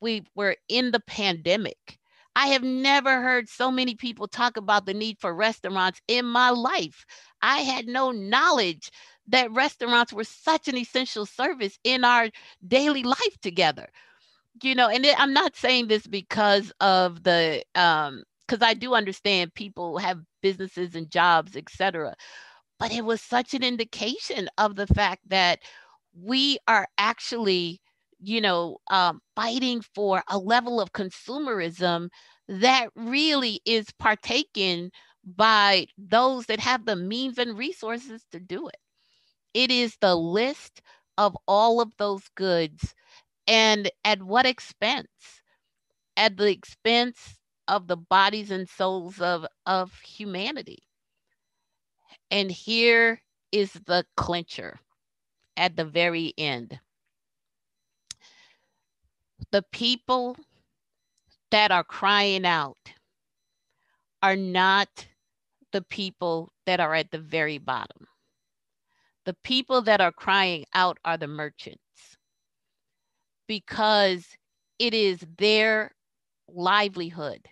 we 0.00 0.24
were 0.34 0.56
in 0.68 0.90
the 0.90 1.00
pandemic 1.00 1.98
I 2.34 2.46
have 2.48 2.62
never 2.62 3.20
heard 3.20 3.48
so 3.48 3.70
many 3.70 3.94
people 3.94 4.26
talk 4.26 4.56
about 4.56 4.86
the 4.86 4.94
need 4.94 5.18
for 5.20 5.34
restaurants 5.34 6.00
in 6.08 6.24
my 6.24 6.48
life. 6.48 7.04
I 7.42 7.58
had 7.58 7.86
no 7.86 8.10
knowledge 8.10 8.90
that 9.28 9.52
restaurants 9.52 10.12
were 10.14 10.24
such 10.24 10.66
an 10.68 10.76
essential 10.76 11.26
service 11.26 11.78
in 11.84 12.04
our 12.04 12.30
daily 12.66 13.02
life 13.02 13.38
together. 13.42 13.88
You 14.62 14.74
know, 14.74 14.88
and 14.88 15.06
I'm 15.18 15.32
not 15.32 15.56
saying 15.56 15.88
this 15.88 16.06
because 16.06 16.72
of 16.80 17.22
the 17.24 17.64
um 17.74 18.24
because 18.46 18.62
I 18.62 18.74
do 18.74 18.94
understand 18.94 19.54
people 19.54 19.98
have 19.98 20.20
businesses 20.42 20.94
and 20.94 21.10
jobs, 21.10 21.56
etc. 21.56 22.14
But 22.78 22.92
it 22.92 23.04
was 23.04 23.22
such 23.22 23.54
an 23.54 23.62
indication 23.64 24.48
of 24.58 24.76
the 24.76 24.86
fact 24.86 25.28
that 25.28 25.60
we 26.14 26.58
are 26.68 26.86
actually 26.98 27.80
you 28.22 28.40
know, 28.40 28.78
um, 28.90 29.20
fighting 29.36 29.82
for 29.94 30.22
a 30.28 30.38
level 30.38 30.80
of 30.80 30.92
consumerism 30.92 32.08
that 32.48 32.88
really 32.94 33.60
is 33.64 33.86
partaken 33.98 34.90
by 35.24 35.86
those 35.98 36.46
that 36.46 36.60
have 36.60 36.84
the 36.84 36.96
means 36.96 37.38
and 37.38 37.58
resources 37.58 38.24
to 38.32 38.40
do 38.40 38.68
it. 38.68 38.76
It 39.54 39.70
is 39.70 39.96
the 40.00 40.14
list 40.16 40.82
of 41.18 41.36
all 41.48 41.80
of 41.80 41.92
those 41.98 42.28
goods 42.36 42.94
and 43.48 43.90
at 44.04 44.22
what 44.22 44.46
expense? 44.46 45.42
At 46.16 46.36
the 46.36 46.50
expense 46.50 47.38
of 47.68 47.86
the 47.86 47.96
bodies 47.96 48.50
and 48.50 48.68
souls 48.68 49.20
of, 49.20 49.46
of 49.66 50.00
humanity. 50.00 50.84
And 52.30 52.50
here 52.50 53.22
is 53.52 53.72
the 53.72 54.06
clincher 54.16 54.80
at 55.56 55.76
the 55.76 55.84
very 55.84 56.34
end 56.38 56.80
the 59.52 59.62
people 59.70 60.36
that 61.50 61.70
are 61.70 61.84
crying 61.84 62.46
out 62.46 62.78
are 64.22 64.36
not 64.36 65.06
the 65.72 65.82
people 65.82 66.50
that 66.66 66.80
are 66.80 66.94
at 66.94 67.10
the 67.10 67.18
very 67.18 67.58
bottom. 67.58 68.06
The 69.26 69.36
people 69.44 69.82
that 69.82 70.00
are 70.00 70.12
crying 70.12 70.64
out 70.74 70.98
are 71.04 71.18
the 71.18 71.28
merchants 71.28 72.16
because 73.46 74.26
it 74.78 74.94
is 74.94 75.24
their 75.38 75.92
livelihood. 76.48 77.46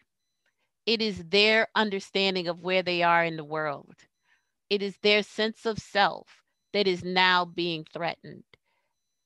It 0.87 1.03
is 1.03 1.23
their 1.29 1.69
understanding 1.75 2.49
of 2.49 2.61
where 2.61 2.83
they 2.83 3.03
are 3.03 3.25
in 3.25 3.37
the 3.37 3.45
world. 3.45 3.95
It 4.71 4.83
is 4.83 4.97
their 5.03 5.23
sense 5.23 5.67
of 5.67 5.79
self 5.79 6.27
that 6.73 6.89
is 6.89 7.05
now 7.05 7.45
being 7.45 7.85
threatened. 7.93 8.45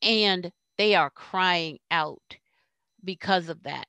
And 0.02 0.50
they 0.76 0.94
are 0.96 1.10
crying 1.10 1.78
out 1.90 2.36
because 3.04 3.48
of 3.48 3.62
that. 3.64 3.86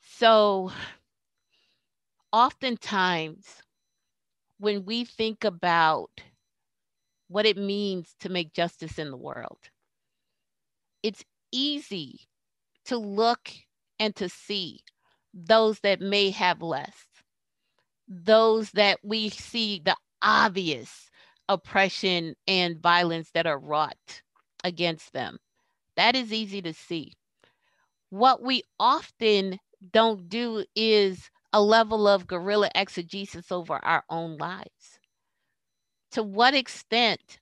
So, 0.00 0.70
oftentimes, 2.32 3.62
when 4.58 4.84
we 4.84 5.04
think 5.04 5.44
about 5.44 6.10
what 7.28 7.46
it 7.46 7.56
means 7.56 8.14
to 8.20 8.28
make 8.28 8.52
justice 8.52 8.98
in 8.98 9.10
the 9.10 9.16
world, 9.16 9.58
it's 11.02 11.24
easy 11.52 12.20
to 12.86 12.96
look 12.96 13.50
and 13.98 14.14
to 14.16 14.28
see 14.28 14.80
those 15.34 15.80
that 15.80 16.00
may 16.00 16.30
have 16.30 16.62
less, 16.62 17.06
those 18.08 18.70
that 18.72 18.98
we 19.02 19.28
see 19.28 19.80
the 19.84 19.96
obvious 20.22 21.10
oppression 21.48 22.34
and 22.46 22.80
violence 22.80 23.30
that 23.32 23.46
are 23.46 23.58
wrought 23.58 24.22
against 24.64 25.12
them. 25.12 25.38
That 25.96 26.16
is 26.16 26.32
easy 26.32 26.62
to 26.62 26.72
see. 26.72 27.12
What 28.10 28.42
we 28.42 28.62
often 28.80 29.60
don't 29.92 30.28
do 30.28 30.64
is 30.74 31.30
a 31.52 31.62
level 31.62 32.08
of 32.08 32.26
guerrilla 32.26 32.70
exegesis 32.74 33.52
over 33.52 33.74
our 33.84 34.04
own 34.10 34.36
lives. 34.38 34.98
To 36.12 36.22
what 36.24 36.54
extent 36.54 37.38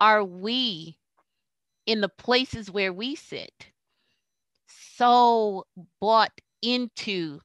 are 0.00 0.24
we 0.24 0.98
in 1.86 2.00
the 2.00 2.08
places 2.08 2.70
where 2.70 2.92
we 2.92 3.14
sit 3.16 3.72
so 4.66 5.66
bought 6.00 6.40
into 6.62 7.40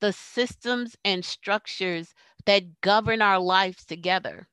the 0.00 0.12
systems 0.12 0.96
and 1.04 1.24
structures 1.24 2.14
that 2.46 2.80
govern 2.82 3.22
our 3.22 3.38
lives 3.40 3.84
together 3.84 4.48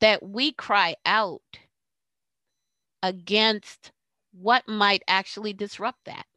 that 0.00 0.22
we 0.22 0.52
cry 0.52 0.96
out 1.04 1.58
against 3.02 3.90
what 4.32 4.68
might 4.68 5.02
actually 5.08 5.52
disrupt 5.52 6.04
that. 6.04 6.27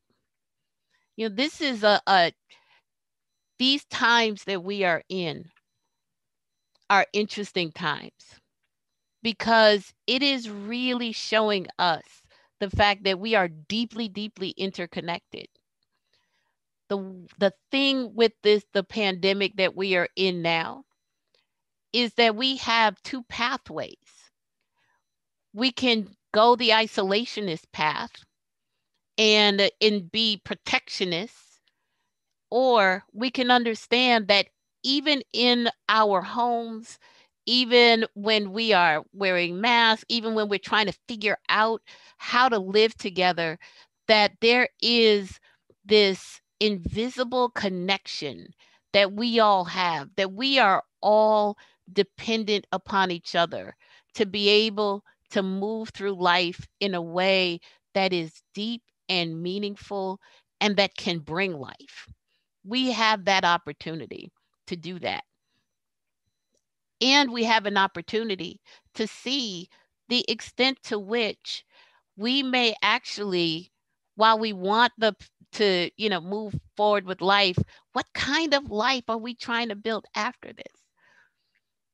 You 1.21 1.29
know, 1.29 1.35
this 1.35 1.61
is 1.61 1.83
a, 1.83 2.01
a 2.07 2.33
these 3.59 3.85
times 3.85 4.43
that 4.45 4.63
we 4.63 4.83
are 4.83 5.03
in 5.07 5.51
are 6.89 7.05
interesting 7.13 7.71
times 7.71 8.39
because 9.21 9.93
it 10.07 10.23
is 10.23 10.49
really 10.49 11.11
showing 11.11 11.67
us 11.77 12.01
the 12.59 12.71
fact 12.71 13.03
that 13.03 13.19
we 13.19 13.35
are 13.35 13.47
deeply, 13.47 14.09
deeply 14.09 14.55
interconnected. 14.57 15.45
The, 16.89 17.27
the 17.37 17.53
thing 17.69 18.15
with 18.15 18.31
this, 18.41 18.65
the 18.73 18.83
pandemic 18.83 19.57
that 19.57 19.75
we 19.75 19.95
are 19.97 20.07
in 20.15 20.41
now, 20.41 20.85
is 21.93 22.15
that 22.15 22.35
we 22.35 22.57
have 22.57 22.99
two 23.03 23.21
pathways. 23.29 24.31
We 25.53 25.71
can 25.71 26.15
go 26.33 26.55
the 26.55 26.69
isolationist 26.69 27.71
path 27.71 28.09
and, 29.21 29.69
and 29.79 30.11
be 30.11 30.41
protectionists, 30.43 31.59
or 32.49 33.03
we 33.13 33.29
can 33.29 33.51
understand 33.51 34.27
that 34.29 34.47
even 34.83 35.21
in 35.31 35.69
our 35.89 36.21
homes, 36.21 36.97
even 37.45 38.03
when 38.15 38.51
we 38.51 38.73
are 38.73 39.03
wearing 39.13 39.61
masks, 39.61 40.03
even 40.09 40.33
when 40.33 40.49
we're 40.49 40.57
trying 40.57 40.87
to 40.87 40.97
figure 41.07 41.37
out 41.49 41.83
how 42.17 42.49
to 42.49 42.57
live 42.57 42.95
together, 42.97 43.59
that 44.07 44.31
there 44.41 44.67
is 44.81 45.39
this 45.85 46.41
invisible 46.59 47.49
connection 47.49 48.47
that 48.91 49.13
we 49.13 49.39
all 49.39 49.65
have, 49.65 50.09
that 50.15 50.33
we 50.33 50.57
are 50.57 50.83
all 51.03 51.59
dependent 51.93 52.65
upon 52.71 53.11
each 53.11 53.35
other 53.35 53.75
to 54.15 54.25
be 54.25 54.49
able 54.49 55.03
to 55.29 55.43
move 55.43 55.89
through 55.89 56.19
life 56.19 56.67
in 56.79 56.95
a 56.95 57.01
way 57.01 57.59
that 57.93 58.13
is 58.13 58.41
deep 58.55 58.81
and 59.11 59.43
meaningful 59.43 60.21
and 60.61 60.77
that 60.77 60.95
can 60.97 61.19
bring 61.19 61.53
life. 61.59 62.09
We 62.65 62.91
have 62.93 63.25
that 63.25 63.45
opportunity 63.45 64.31
to 64.67 64.77
do 64.77 64.99
that. 65.01 65.25
And 67.01 67.31
we 67.33 67.43
have 67.43 67.65
an 67.65 67.77
opportunity 67.77 68.61
to 68.93 69.05
see 69.07 69.69
the 70.07 70.23
extent 70.29 70.81
to 70.83 70.97
which 70.97 71.65
we 72.17 72.43
may 72.43 72.75
actually, 72.83 73.71
while 74.15 74.39
we 74.39 74.53
want 74.53 74.93
the 74.99 75.15
to 75.53 75.91
you 75.97 76.09
know 76.09 76.21
move 76.21 76.55
forward 76.77 77.05
with 77.05 77.21
life, 77.21 77.57
what 77.93 78.13
kind 78.13 78.53
of 78.53 78.71
life 78.71 79.05
are 79.09 79.17
we 79.17 79.35
trying 79.35 79.69
to 79.69 79.75
build 79.75 80.05
after 80.15 80.53
this? 80.53 80.83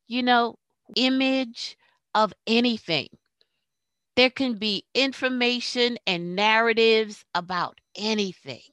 you 0.07 0.23
know, 0.23 0.55
image 0.95 1.77
of 2.15 2.33
anything. 2.47 3.07
There 4.17 4.31
can 4.31 4.55
be 4.55 4.83
information 4.95 5.99
and 6.07 6.35
narratives 6.35 7.23
about 7.35 7.79
anything. 7.95 8.63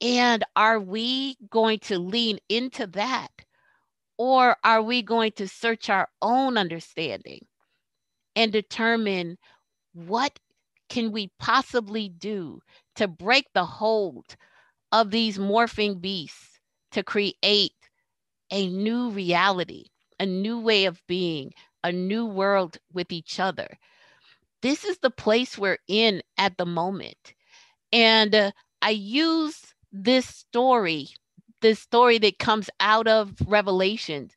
And 0.00 0.44
are 0.54 0.78
we 0.78 1.36
going 1.50 1.80
to 1.80 1.98
lean 1.98 2.38
into 2.48 2.86
that? 2.86 3.32
Or 4.16 4.56
are 4.62 4.80
we 4.80 5.02
going 5.02 5.32
to 5.32 5.48
search 5.48 5.90
our 5.90 6.08
own 6.22 6.56
understanding 6.56 7.46
and 8.36 8.52
determine 8.52 9.38
what 9.92 10.38
can 10.88 11.10
we 11.10 11.32
possibly 11.40 12.08
do 12.08 12.60
to 12.94 13.08
break 13.08 13.46
the 13.54 13.66
hold 13.66 14.36
of 14.92 15.10
these 15.10 15.36
morphing 15.36 16.00
beasts 16.00 16.60
to 16.92 17.02
create 17.02 17.72
a 18.52 18.68
new 18.68 19.10
reality, 19.10 19.86
a 20.20 20.26
new 20.26 20.60
way 20.60 20.84
of 20.84 21.02
being, 21.08 21.52
a 21.82 21.90
new 21.90 22.24
world 22.24 22.78
with 22.92 23.10
each 23.10 23.40
other. 23.40 23.66
This 24.62 24.84
is 24.84 24.98
the 24.98 25.10
place 25.10 25.58
we're 25.58 25.78
in 25.88 26.22
at 26.38 26.56
the 26.56 26.66
moment. 26.66 27.34
And 27.92 28.34
uh, 28.34 28.50
I 28.82 28.90
use 28.90 29.74
this 29.92 30.26
story, 30.26 31.08
this 31.60 31.78
story 31.78 32.18
that 32.18 32.38
comes 32.38 32.68
out 32.80 33.06
of 33.06 33.34
Revelations, 33.46 34.32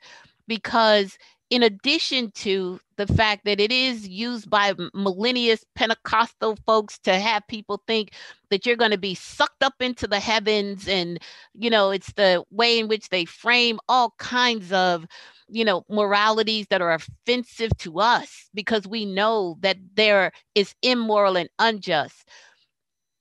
because 0.47 1.17
in 1.49 1.63
addition 1.63 2.31
to 2.31 2.79
the 2.97 3.07
fact 3.07 3.43
that 3.45 3.59
it 3.59 3.71
is 3.71 4.07
used 4.07 4.49
by 4.49 4.73
millennious 4.93 5.65
Pentecostal 5.73 6.57
folks 6.65 6.99
to 6.99 7.17
have 7.17 7.47
people 7.47 7.81
think 7.87 8.11
that 8.49 8.65
you're 8.65 8.75
going 8.75 8.91
to 8.91 8.97
be 8.97 9.15
sucked 9.15 9.63
up 9.63 9.73
into 9.79 10.05
the 10.05 10.19
heavens, 10.19 10.87
and 10.87 11.19
you 11.55 11.69
know, 11.69 11.89
it's 11.91 12.13
the 12.13 12.43
way 12.51 12.77
in 12.77 12.87
which 12.87 13.09
they 13.09 13.25
frame 13.25 13.79
all 13.89 14.13
kinds 14.19 14.71
of 14.71 15.07
you 15.49 15.65
know 15.65 15.83
moralities 15.89 16.67
that 16.69 16.81
are 16.81 16.93
offensive 16.93 17.71
to 17.77 17.99
us 17.99 18.49
because 18.53 18.87
we 18.87 19.05
know 19.05 19.57
that 19.61 19.77
there 19.95 20.31
is 20.55 20.75
immoral 20.81 21.37
and 21.37 21.49
unjust 21.59 22.27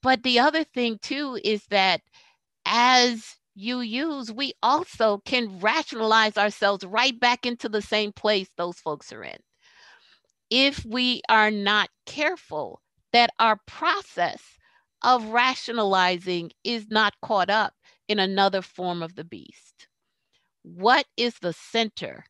but 0.03 0.23
the 0.23 0.39
other 0.39 0.65
thing 0.65 0.99
too 1.03 1.39
is 1.43 1.67
that 1.67 2.03
as 2.67 3.37
UUs, 3.59 4.31
we 4.31 4.53
also 4.63 5.19
can 5.25 5.59
rationalize 5.59 6.37
ourselves 6.37 6.85
right 6.85 7.19
back 7.19 7.45
into 7.45 7.69
the 7.69 7.83
same 7.83 8.13
place 8.13 8.49
those 8.57 8.79
folks 8.79 9.13
are 9.13 9.25
in. 9.25 9.39
If 10.51 10.85
we 10.85 11.23
are 11.31 11.51
not 11.51 11.89
careful 12.07 12.83
that 13.13 13.31
our 13.39 13.57
process 13.67 14.43
of 15.03 15.25
rationalizing 15.27 16.53
is 16.65 16.89
not 16.91 17.15
caught 17.23 17.51
up 17.51 17.75
in 18.09 18.19
another 18.19 18.63
form 18.63 19.03
of 19.03 19.15
the 19.15 19.25
beast. 19.25 19.88
What 20.63 21.07
is 21.17 21.39
the 21.41 21.53
center 21.53 22.25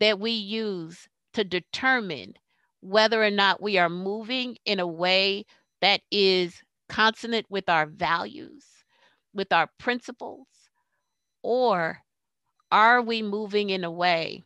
that 0.00 0.18
we 0.20 0.32
use 0.32 1.08
to 1.34 1.44
determine 1.44 2.34
whether 2.80 3.22
or 3.22 3.30
not 3.30 3.62
we 3.62 3.78
are 3.78 3.88
moving 3.88 4.58
in 4.64 4.80
a 4.80 4.86
way 4.86 5.46
that 5.80 6.02
is 6.10 6.62
consonant 6.88 7.46
with 7.50 7.68
our 7.68 7.86
values, 7.86 8.66
with 9.34 9.52
our 9.52 9.68
principles, 9.78 10.48
or 11.42 12.02
are 12.72 13.02
we 13.02 13.22
moving 13.22 13.70
in 13.70 13.84
a 13.84 13.90
way 13.90 14.44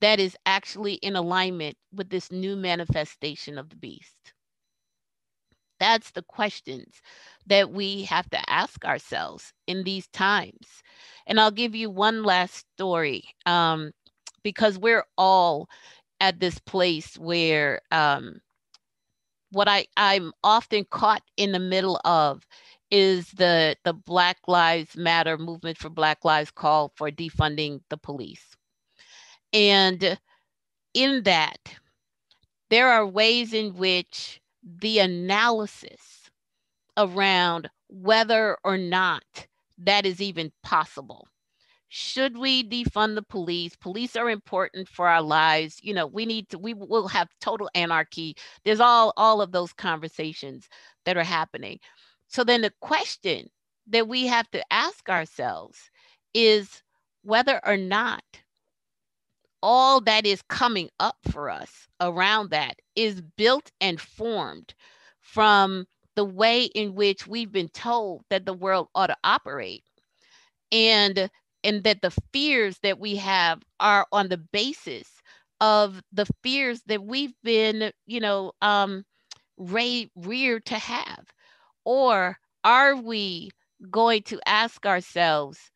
that 0.00 0.20
is 0.20 0.36
actually 0.46 0.94
in 0.94 1.16
alignment 1.16 1.76
with 1.92 2.10
this 2.10 2.32
new 2.32 2.56
manifestation 2.56 3.58
of 3.58 3.70
the 3.70 3.76
beast? 3.76 4.34
That's 5.80 6.12
the 6.12 6.22
questions 6.22 7.02
that 7.46 7.72
we 7.72 8.04
have 8.04 8.30
to 8.30 8.50
ask 8.50 8.84
ourselves 8.84 9.52
in 9.66 9.84
these 9.84 10.06
times. 10.08 10.82
And 11.26 11.40
I'll 11.40 11.50
give 11.50 11.74
you 11.74 11.90
one 11.90 12.22
last 12.24 12.66
story 12.76 13.24
um, 13.46 13.92
because 14.44 14.78
we're 14.78 15.06
all 15.18 15.68
at 16.20 16.40
this 16.40 16.58
place 16.60 17.18
where 17.18 17.80
um, 17.90 18.40
what 19.50 19.68
I, 19.68 19.86
I'm 19.96 20.32
often 20.44 20.84
caught 20.90 21.22
in 21.36 21.52
the 21.52 21.58
middle 21.58 22.00
of 22.04 22.46
is 22.90 23.30
the 23.32 23.76
the 23.84 23.92
Black 23.92 24.38
Lives 24.48 24.96
Matter 24.96 25.38
movement 25.38 25.78
for 25.78 25.88
Black 25.90 26.24
Lives 26.24 26.50
call 26.50 26.92
for 26.96 27.10
defunding 27.10 27.80
the 27.88 27.96
police. 27.96 28.56
And 29.52 30.18
in 30.94 31.22
that, 31.24 31.58
there 32.70 32.88
are 32.88 33.06
ways 33.06 33.52
in 33.52 33.74
which 33.76 34.40
the 34.62 34.98
analysis 34.98 36.30
around 36.96 37.70
whether 37.88 38.56
or 38.64 38.76
not 38.76 39.46
that 39.78 40.04
is 40.06 40.20
even 40.20 40.52
possible. 40.62 41.26
Should 41.88 42.38
we 42.38 42.62
defund 42.62 43.16
the 43.16 43.22
police? 43.22 43.74
Police 43.74 44.14
are 44.14 44.30
important 44.30 44.88
for 44.88 45.08
our 45.08 45.22
lives. 45.22 45.80
You 45.82 45.92
know, 45.92 46.06
we 46.06 46.24
need 46.24 46.48
to, 46.50 46.58
we 46.58 46.72
will 46.72 47.08
have 47.08 47.28
total 47.40 47.68
anarchy. 47.74 48.36
There's 48.64 48.78
all, 48.78 49.12
all 49.16 49.40
of 49.40 49.50
those 49.50 49.72
conversations 49.72 50.68
that 51.04 51.16
are 51.16 51.24
happening. 51.24 51.80
So 52.28 52.44
then 52.44 52.60
the 52.60 52.72
question 52.80 53.50
that 53.88 54.06
we 54.06 54.26
have 54.26 54.48
to 54.52 54.72
ask 54.72 55.08
ourselves 55.08 55.90
is 56.32 56.82
whether 57.22 57.60
or 57.66 57.76
not 57.76 58.22
all 59.62 60.00
that 60.02 60.26
is 60.26 60.42
coming 60.42 60.88
up 61.00 61.16
for 61.30 61.50
us 61.50 61.88
around 62.00 62.50
that 62.50 62.76
is 62.96 63.22
built 63.36 63.70
and 63.80 64.00
formed 64.00 64.74
from 65.20 65.86
the 66.16 66.24
way 66.24 66.64
in 66.64 66.94
which 66.94 67.26
we've 67.26 67.52
been 67.52 67.68
told 67.68 68.22
that 68.30 68.46
the 68.46 68.54
world 68.54 68.88
ought 68.94 69.08
to 69.08 69.16
operate 69.24 69.84
and 70.72 71.30
and 71.62 71.84
that 71.84 72.00
the 72.02 72.10
fears 72.32 72.78
that 72.82 72.98
we 72.98 73.16
have 73.16 73.62
are 73.80 74.06
on 74.12 74.28
the 74.28 74.38
basis 74.38 75.08
of 75.60 76.02
the 76.12 76.26
fears 76.42 76.82
that 76.86 77.04
we've 77.04 77.34
been 77.42 77.92
you 78.06 78.20
know 78.20 78.52
um 78.62 79.04
ra- 79.58 80.04
reared 80.16 80.66
to 80.66 80.76
have. 80.78 81.26
Or 81.84 82.38
are 82.64 82.96
we 82.96 83.50
going 83.90 84.22
to 84.24 84.40
ask 84.46 84.86
ourselves 84.86 85.70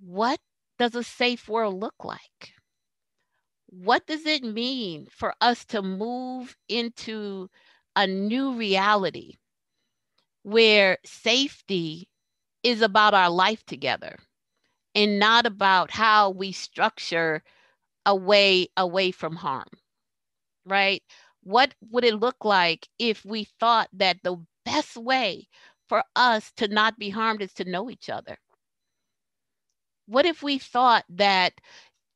what 0.00 0.40
does 0.78 0.94
a 0.96 1.04
safe 1.04 1.48
world 1.48 1.74
look 1.80 2.04
like 2.04 2.53
what 3.82 4.06
does 4.06 4.24
it 4.26 4.42
mean 4.44 5.06
for 5.10 5.34
us 5.40 5.64
to 5.66 5.82
move 5.82 6.56
into 6.68 7.50
a 7.96 8.06
new 8.06 8.54
reality 8.54 9.34
where 10.42 10.98
safety 11.04 12.08
is 12.62 12.82
about 12.82 13.14
our 13.14 13.30
life 13.30 13.64
together 13.66 14.18
and 14.94 15.18
not 15.18 15.46
about 15.46 15.90
how 15.92 16.30
we 16.30 16.52
structure 16.52 17.42
a 18.06 18.14
way 18.16 18.68
away 18.76 19.10
from 19.12 19.36
harm 19.36 19.68
right? 20.66 21.02
What 21.42 21.74
would 21.90 22.04
it 22.04 22.14
look 22.20 22.44
like 22.44 22.88
if 22.98 23.24
we 23.24 23.44
thought 23.44 23.88
that 23.94 24.18
the 24.22 24.36
best 24.64 24.96
way 24.96 25.48
for 25.88 26.02
us 26.16 26.52
to 26.56 26.68
not 26.68 26.98
be 26.98 27.10
harmed 27.10 27.42
is 27.42 27.52
to 27.54 27.64
know 27.64 27.90
each 27.90 28.08
other? 28.10 28.38
What 30.06 30.24
if 30.26 30.42
we 30.42 30.58
thought 30.58 31.04
that 31.10 31.60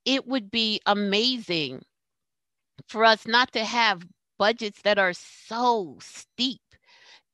it 0.08 0.26
would 0.26 0.50
be 0.50 0.80
amazing 0.86 1.82
for 2.88 3.04
us 3.04 3.26
not 3.26 3.52
to 3.52 3.62
have 3.62 4.06
budgets 4.38 4.80
that 4.82 4.98
are 4.98 5.12
so 5.12 5.98
steep 6.00 6.62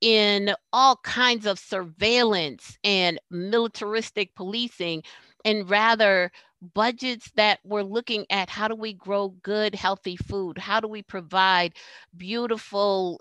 in 0.00 0.52
all 0.72 0.96
kinds 1.04 1.46
of 1.46 1.56
surveillance 1.56 2.76
and 2.82 3.20
militaristic 3.30 4.34
policing, 4.34 5.04
and 5.44 5.70
rather 5.70 6.32
budgets 6.74 7.30
that 7.36 7.60
we're 7.62 7.82
looking 7.82 8.26
at 8.28 8.50
how 8.50 8.66
do 8.66 8.74
we 8.74 8.92
grow 8.92 9.28
good, 9.44 9.76
healthy 9.76 10.16
food? 10.16 10.58
How 10.58 10.80
do 10.80 10.88
we 10.88 11.02
provide 11.02 11.74
beautiful, 12.16 13.20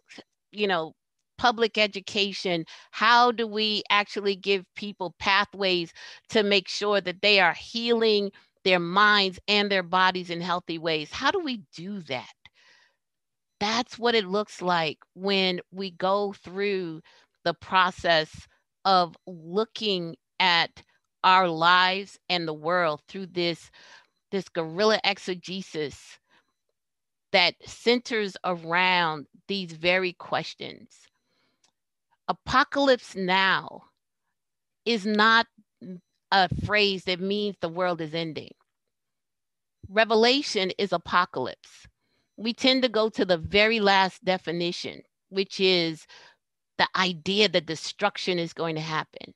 you 0.51 0.65
know, 0.67 0.93
public 1.37 1.77
education? 1.77 2.65
How 2.89 3.31
do 3.31 3.45
we 3.45 3.83
actually 3.91 4.35
give 4.35 4.65
people 4.75 5.13
pathways 5.19 5.93
to 6.29 6.41
make 6.41 6.67
sure 6.67 7.01
that 7.01 7.21
they 7.21 7.39
are 7.39 7.53
healing 7.53 8.31
their 8.63 8.79
minds 8.79 9.39
and 9.47 9.71
their 9.71 9.83
bodies 9.83 10.29
in 10.29 10.41
healthy 10.41 10.77
ways? 10.77 11.11
How 11.11 11.31
do 11.31 11.39
we 11.39 11.63
do 11.75 12.01
that? 12.03 12.33
That's 13.59 13.97
what 13.97 14.15
it 14.15 14.25
looks 14.25 14.61
like 14.61 14.97
when 15.13 15.61
we 15.71 15.91
go 15.91 16.33
through 16.33 17.01
the 17.43 17.53
process 17.53 18.47
of 18.85 19.15
looking 19.25 20.15
at 20.39 20.83
our 21.23 21.47
lives 21.47 22.19
and 22.29 22.47
the 22.47 22.53
world 22.53 23.01
through 23.07 23.27
this 23.27 23.71
this 24.31 24.49
guerrilla 24.49 24.99
exegesis 25.03 26.19
that 27.31 27.55
centers 27.65 28.35
around 28.43 29.27
these 29.47 29.73
very 29.73 30.13
questions. 30.13 31.07
Apocalypse 32.27 33.15
now 33.15 33.83
is 34.85 35.05
not 35.05 35.47
a 36.33 36.49
phrase 36.65 37.05
that 37.05 37.21
means 37.21 37.57
the 37.61 37.69
world 37.69 38.01
is 38.01 38.13
ending. 38.13 38.51
Revelation 39.89 40.71
is 40.77 40.91
apocalypse 40.91 41.87
we 42.37 42.53
tend 42.53 42.83
to 42.83 42.89
go 42.89 43.09
to 43.09 43.25
the 43.25 43.37
very 43.37 43.79
last 43.79 44.23
definition, 44.25 45.01
which 45.29 45.59
is 45.59 46.07
the 46.77 46.87
idea 46.95 47.47
that 47.49 47.65
destruction 47.65 48.39
is 48.39 48.53
going 48.53 48.75
to 48.75 48.81
happen. 48.81 49.33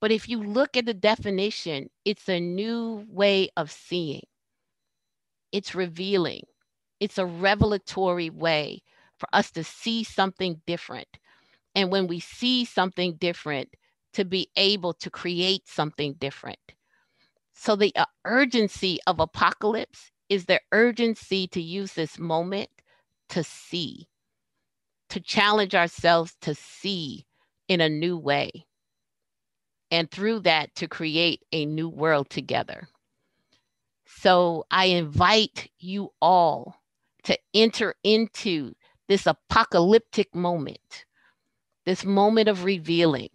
But 0.00 0.12
if 0.12 0.28
you 0.28 0.42
look 0.42 0.76
at 0.76 0.86
the 0.86 0.94
definition, 0.94 1.90
it's 2.04 2.28
a 2.28 2.40
new 2.40 3.04
way 3.08 3.50
of 3.56 3.70
seeing, 3.70 4.22
it's 5.52 5.74
revealing, 5.74 6.42
it's 7.00 7.18
a 7.18 7.26
revelatory 7.26 8.30
way 8.30 8.82
for 9.18 9.28
us 9.32 9.50
to 9.52 9.64
see 9.64 10.04
something 10.04 10.60
different. 10.66 11.08
And 11.74 11.90
when 11.90 12.06
we 12.06 12.20
see 12.20 12.64
something 12.64 13.16
different, 13.16 13.70
to 14.12 14.24
be 14.24 14.50
able 14.56 14.92
to 14.94 15.10
create 15.10 15.68
something 15.68 16.14
different. 16.14 16.58
So 17.54 17.76
the 17.76 17.92
uh, 17.96 18.06
urgency 18.24 18.98
of 19.06 19.20
apocalypse 19.20 20.10
is 20.28 20.44
the 20.44 20.60
urgency 20.72 21.46
to 21.48 21.60
use 21.60 21.94
this 21.94 22.18
moment 22.18 22.70
to 23.30 23.42
see, 23.42 24.08
to 25.08 25.20
challenge 25.20 25.74
ourselves 25.74 26.36
to 26.42 26.54
see 26.54 27.26
in 27.68 27.80
a 27.80 27.88
new 27.88 28.16
way. 28.16 28.66
And 29.90 30.10
through 30.10 30.40
that, 30.40 30.74
to 30.76 30.88
create 30.88 31.42
a 31.52 31.64
new 31.64 31.88
world 31.88 32.28
together. 32.30 32.88
So 34.06 34.66
I 34.70 34.86
invite 34.86 35.70
you 35.78 36.12
all 36.20 36.76
to 37.24 37.38
enter 37.54 37.94
into 38.04 38.74
this 39.08 39.26
apocalyptic 39.26 40.34
moment, 40.34 41.04
this 41.86 42.04
moment 42.04 42.48
of 42.48 42.64
revealing. 42.64 43.30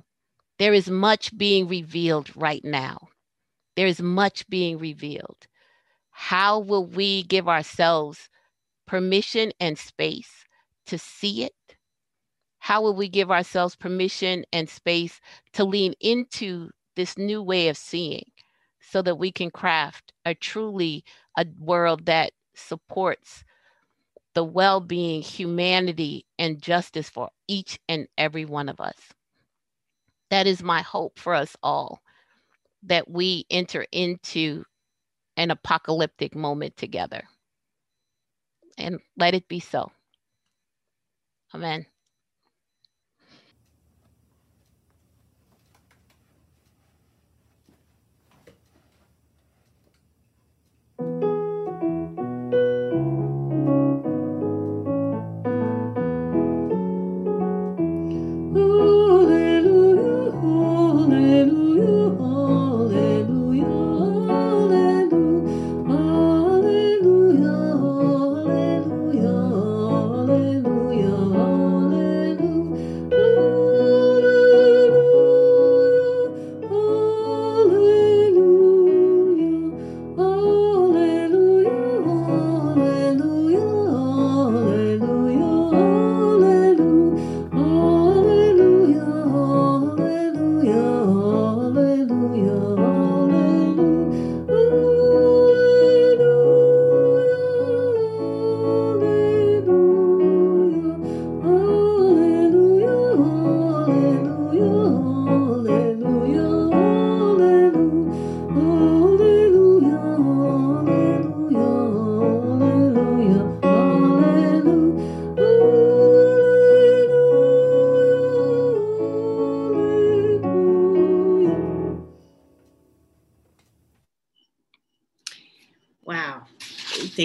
There 0.59 0.73
is 0.73 0.89
much 0.89 1.37
being 1.37 1.67
revealed 1.67 2.35
right 2.35 2.63
now. 2.63 3.09
There 3.75 3.87
is 3.87 4.01
much 4.01 4.47
being 4.49 4.77
revealed 4.77 5.47
how 6.13 6.59
will 6.59 6.85
we 6.85 7.23
give 7.23 7.49
ourselves 7.49 8.29
permission 8.85 9.51
and 9.59 9.77
space 9.77 10.45
to 10.85 10.97
see 10.97 11.43
it? 11.43 11.75
How 12.59 12.81
will 12.81 12.95
we 12.95 13.09
give 13.09 13.31
ourselves 13.31 13.75
permission 13.75 14.45
and 14.53 14.69
space 14.69 15.19
to 15.53 15.63
lean 15.65 15.95
into 15.99 16.69
this 16.95 17.17
new 17.17 17.41
way 17.41 17.67
of 17.67 17.77
seeing 17.77 18.23
so 18.79 19.01
that 19.01 19.15
we 19.15 19.31
can 19.31 19.49
craft 19.49 20.13
a 20.23 20.35
truly 20.35 21.03
a 21.35 21.45
world 21.57 22.05
that 22.05 22.31
supports 22.55 23.43
the 24.35 24.43
well-being, 24.43 25.21
humanity, 25.21 26.25
and 26.37 26.61
justice 26.61 27.09
for 27.09 27.29
each 27.47 27.79
and 27.89 28.07
every 28.17 28.45
one 28.45 28.69
of 28.69 28.79
us. 28.79 28.95
That 30.33 30.47
is 30.47 30.63
my 30.63 30.81
hope 30.81 31.19
for 31.19 31.35
us 31.35 31.55
all 31.61 32.01
that 32.81 33.07
we 33.07 33.45
enter 33.51 33.85
into 33.91 34.65
an 35.37 35.51
apocalyptic 35.51 36.33
moment 36.33 36.75
together. 36.75 37.25
And 38.79 38.99
let 39.15 39.35
it 39.35 39.47
be 39.47 39.59
so. 39.59 39.91
Amen. 41.53 41.85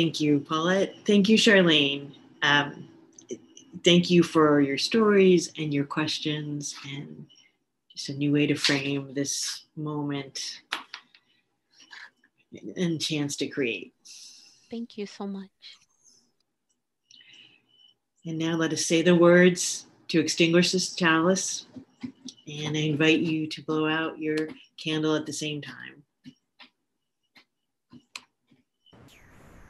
Thank 0.09 0.21
you, 0.21 0.41
Paulette. 0.41 0.95
Thank 1.05 1.29
you, 1.29 1.37
Charlene. 1.37 2.13
Um, 2.41 2.89
thank 3.85 4.09
you 4.09 4.23
for 4.23 4.59
your 4.59 4.79
stories 4.79 5.53
and 5.59 5.75
your 5.75 5.85
questions 5.85 6.75
and 6.91 7.27
just 7.95 8.09
a 8.09 8.15
new 8.15 8.33
way 8.33 8.47
to 8.47 8.55
frame 8.55 9.13
this 9.13 9.65
moment 9.77 10.63
and 12.75 12.99
chance 12.99 13.37
to 13.37 13.49
create. 13.49 13.93
Thank 14.71 14.97
you 14.97 15.05
so 15.05 15.27
much. 15.27 15.51
And 18.25 18.39
now 18.39 18.57
let 18.57 18.73
us 18.73 18.87
say 18.87 19.03
the 19.03 19.15
words 19.15 19.85
to 20.09 20.21
extinguish 20.21 20.73
this 20.73 20.95
chalice. 20.95 21.67
And 22.51 22.75
I 22.79 22.81
invite 22.81 23.21
you 23.21 23.47
to 23.49 23.63
blow 23.63 23.87
out 23.87 24.19
your 24.19 24.49
candle 24.83 25.15
at 25.15 25.27
the 25.27 25.35
same 25.35 25.61
time. 25.61 26.03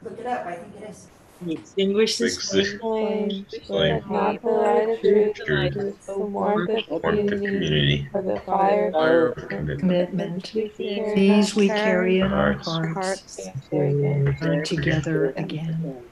Look 0.01 0.19
it 0.19 0.25
up, 0.25 0.45
I 0.45 0.55
think 0.55 0.75
it 0.81 0.89
is. 0.89 1.07
Extinguish 1.47 2.17
this 2.17 2.35
Extinguish 2.35 2.79
flame. 2.81 3.45
Flame. 3.65 4.03
Not 4.09 4.41
the 4.41 4.47
light 4.49 4.89
of 4.89 4.99
truth, 4.99 5.35
Truth. 5.35 5.75
it's 5.77 6.05
the 6.05 6.17
warmth 6.19 6.69
of 6.69 7.01
Warmth 7.01 7.05
of 7.05 7.27
community, 7.29 7.37
community. 7.37 8.09
for 8.11 8.21
the 8.21 8.39
fire 8.41 8.91
Fire 8.91 9.27
of 9.27 9.37
of 9.37 9.47
commitment. 9.49 9.79
Commitment. 9.79 10.53
we 10.53 10.69
carry 10.69 11.15
These 11.15 11.55
we 11.55 11.69
in 11.69 11.75
carry 11.77 12.19
in 12.19 12.33
our 12.33 12.53
Hearts. 12.53 12.67
hearts, 12.67 12.95
hearts, 12.95 13.47
and 13.71 14.25
together. 14.27 14.37
burn 14.41 14.63
together 14.65 15.33
again. 15.37 16.03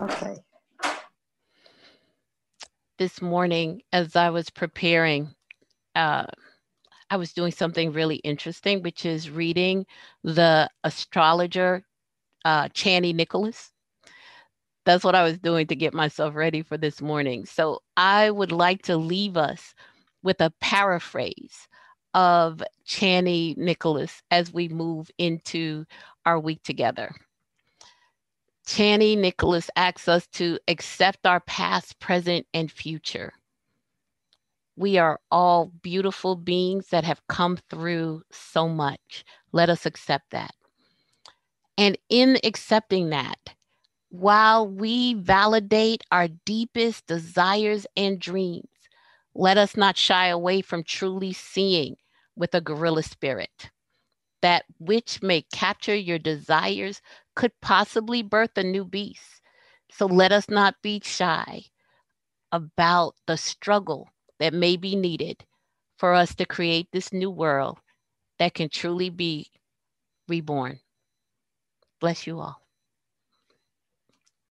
Okay. 0.00 0.36
This 2.98 3.20
morning, 3.20 3.82
as 3.92 4.16
I 4.16 4.30
was 4.30 4.48
preparing, 4.50 5.34
uh, 5.94 6.24
I 7.10 7.16
was 7.16 7.32
doing 7.34 7.52
something 7.52 7.92
really 7.92 8.16
interesting, 8.16 8.82
which 8.82 9.04
is 9.04 9.28
reading 9.30 9.84
the 10.24 10.70
astrologer 10.84 11.82
uh, 12.44 12.68
Chani 12.68 13.14
Nicholas. 13.14 13.72
That's 14.84 15.04
what 15.04 15.14
I 15.14 15.22
was 15.22 15.38
doing 15.38 15.66
to 15.68 15.76
get 15.76 15.94
myself 15.94 16.34
ready 16.34 16.62
for 16.62 16.76
this 16.76 17.00
morning. 17.00 17.44
So 17.44 17.82
I 17.96 18.30
would 18.30 18.52
like 18.52 18.82
to 18.82 18.96
leave 18.96 19.36
us 19.36 19.74
with 20.22 20.40
a 20.40 20.52
paraphrase 20.60 21.68
of 22.14 22.62
Chani 22.86 23.56
Nicholas 23.56 24.22
as 24.30 24.52
we 24.52 24.68
move 24.68 25.10
into 25.18 25.84
our 26.26 26.40
week 26.40 26.62
together. 26.62 27.14
Chani 28.66 29.18
Nicholas 29.18 29.70
asks 29.76 30.08
us 30.08 30.26
to 30.28 30.58
accept 30.68 31.26
our 31.26 31.40
past, 31.40 31.98
present, 31.98 32.46
and 32.54 32.70
future. 32.70 33.32
We 34.76 34.96
are 34.98 35.20
all 35.30 35.72
beautiful 35.82 36.36
beings 36.36 36.88
that 36.88 37.04
have 37.04 37.20
come 37.28 37.58
through 37.68 38.22
so 38.30 38.68
much. 38.68 39.24
Let 39.52 39.68
us 39.68 39.86
accept 39.86 40.30
that. 40.30 40.54
And 41.80 41.98
in 42.10 42.38
accepting 42.44 43.10
that, 43.10 43.56
while 44.10 44.68
we 44.68 45.14
validate 45.14 46.04
our 46.12 46.28
deepest 46.28 47.06
desires 47.06 47.88
and 47.96 48.20
dreams, 48.20 48.68
let 49.34 49.58
us 49.58 49.76
not 49.76 49.96
shy 49.96 50.28
away 50.28 50.60
from 50.60 50.84
truly 50.84 51.32
seeing 51.32 51.96
with 52.36 52.54
a 52.54 52.60
guerrilla 52.60 53.02
spirit. 53.02 53.70
That 54.42 54.66
which 54.78 55.22
may 55.22 55.42
capture 55.42 55.94
your 55.94 56.18
desires 56.18 57.00
could 57.34 57.58
possibly 57.62 58.22
birth 58.22 58.58
a 58.58 58.62
new 58.62 58.84
beast. 58.84 59.40
So 59.90 60.06
let 60.06 60.32
us 60.32 60.50
not 60.50 60.82
be 60.82 61.00
shy 61.02 61.64
about 62.52 63.16
the 63.26 63.38
struggle 63.38 64.10
that 64.38 64.54
may 64.54 64.76
be 64.76 64.96
needed 64.96 65.46
for 65.96 66.14
us 66.14 66.34
to 66.36 66.44
create 66.44 66.88
this 66.92 67.12
new 67.12 67.30
world 67.30 67.78
that 68.38 68.54
can 68.54 68.68
truly 68.68 69.10
be 69.10 69.50
reborn. 70.28 70.80
Bless 72.00 72.26
you 72.26 72.40
all. 72.40 72.60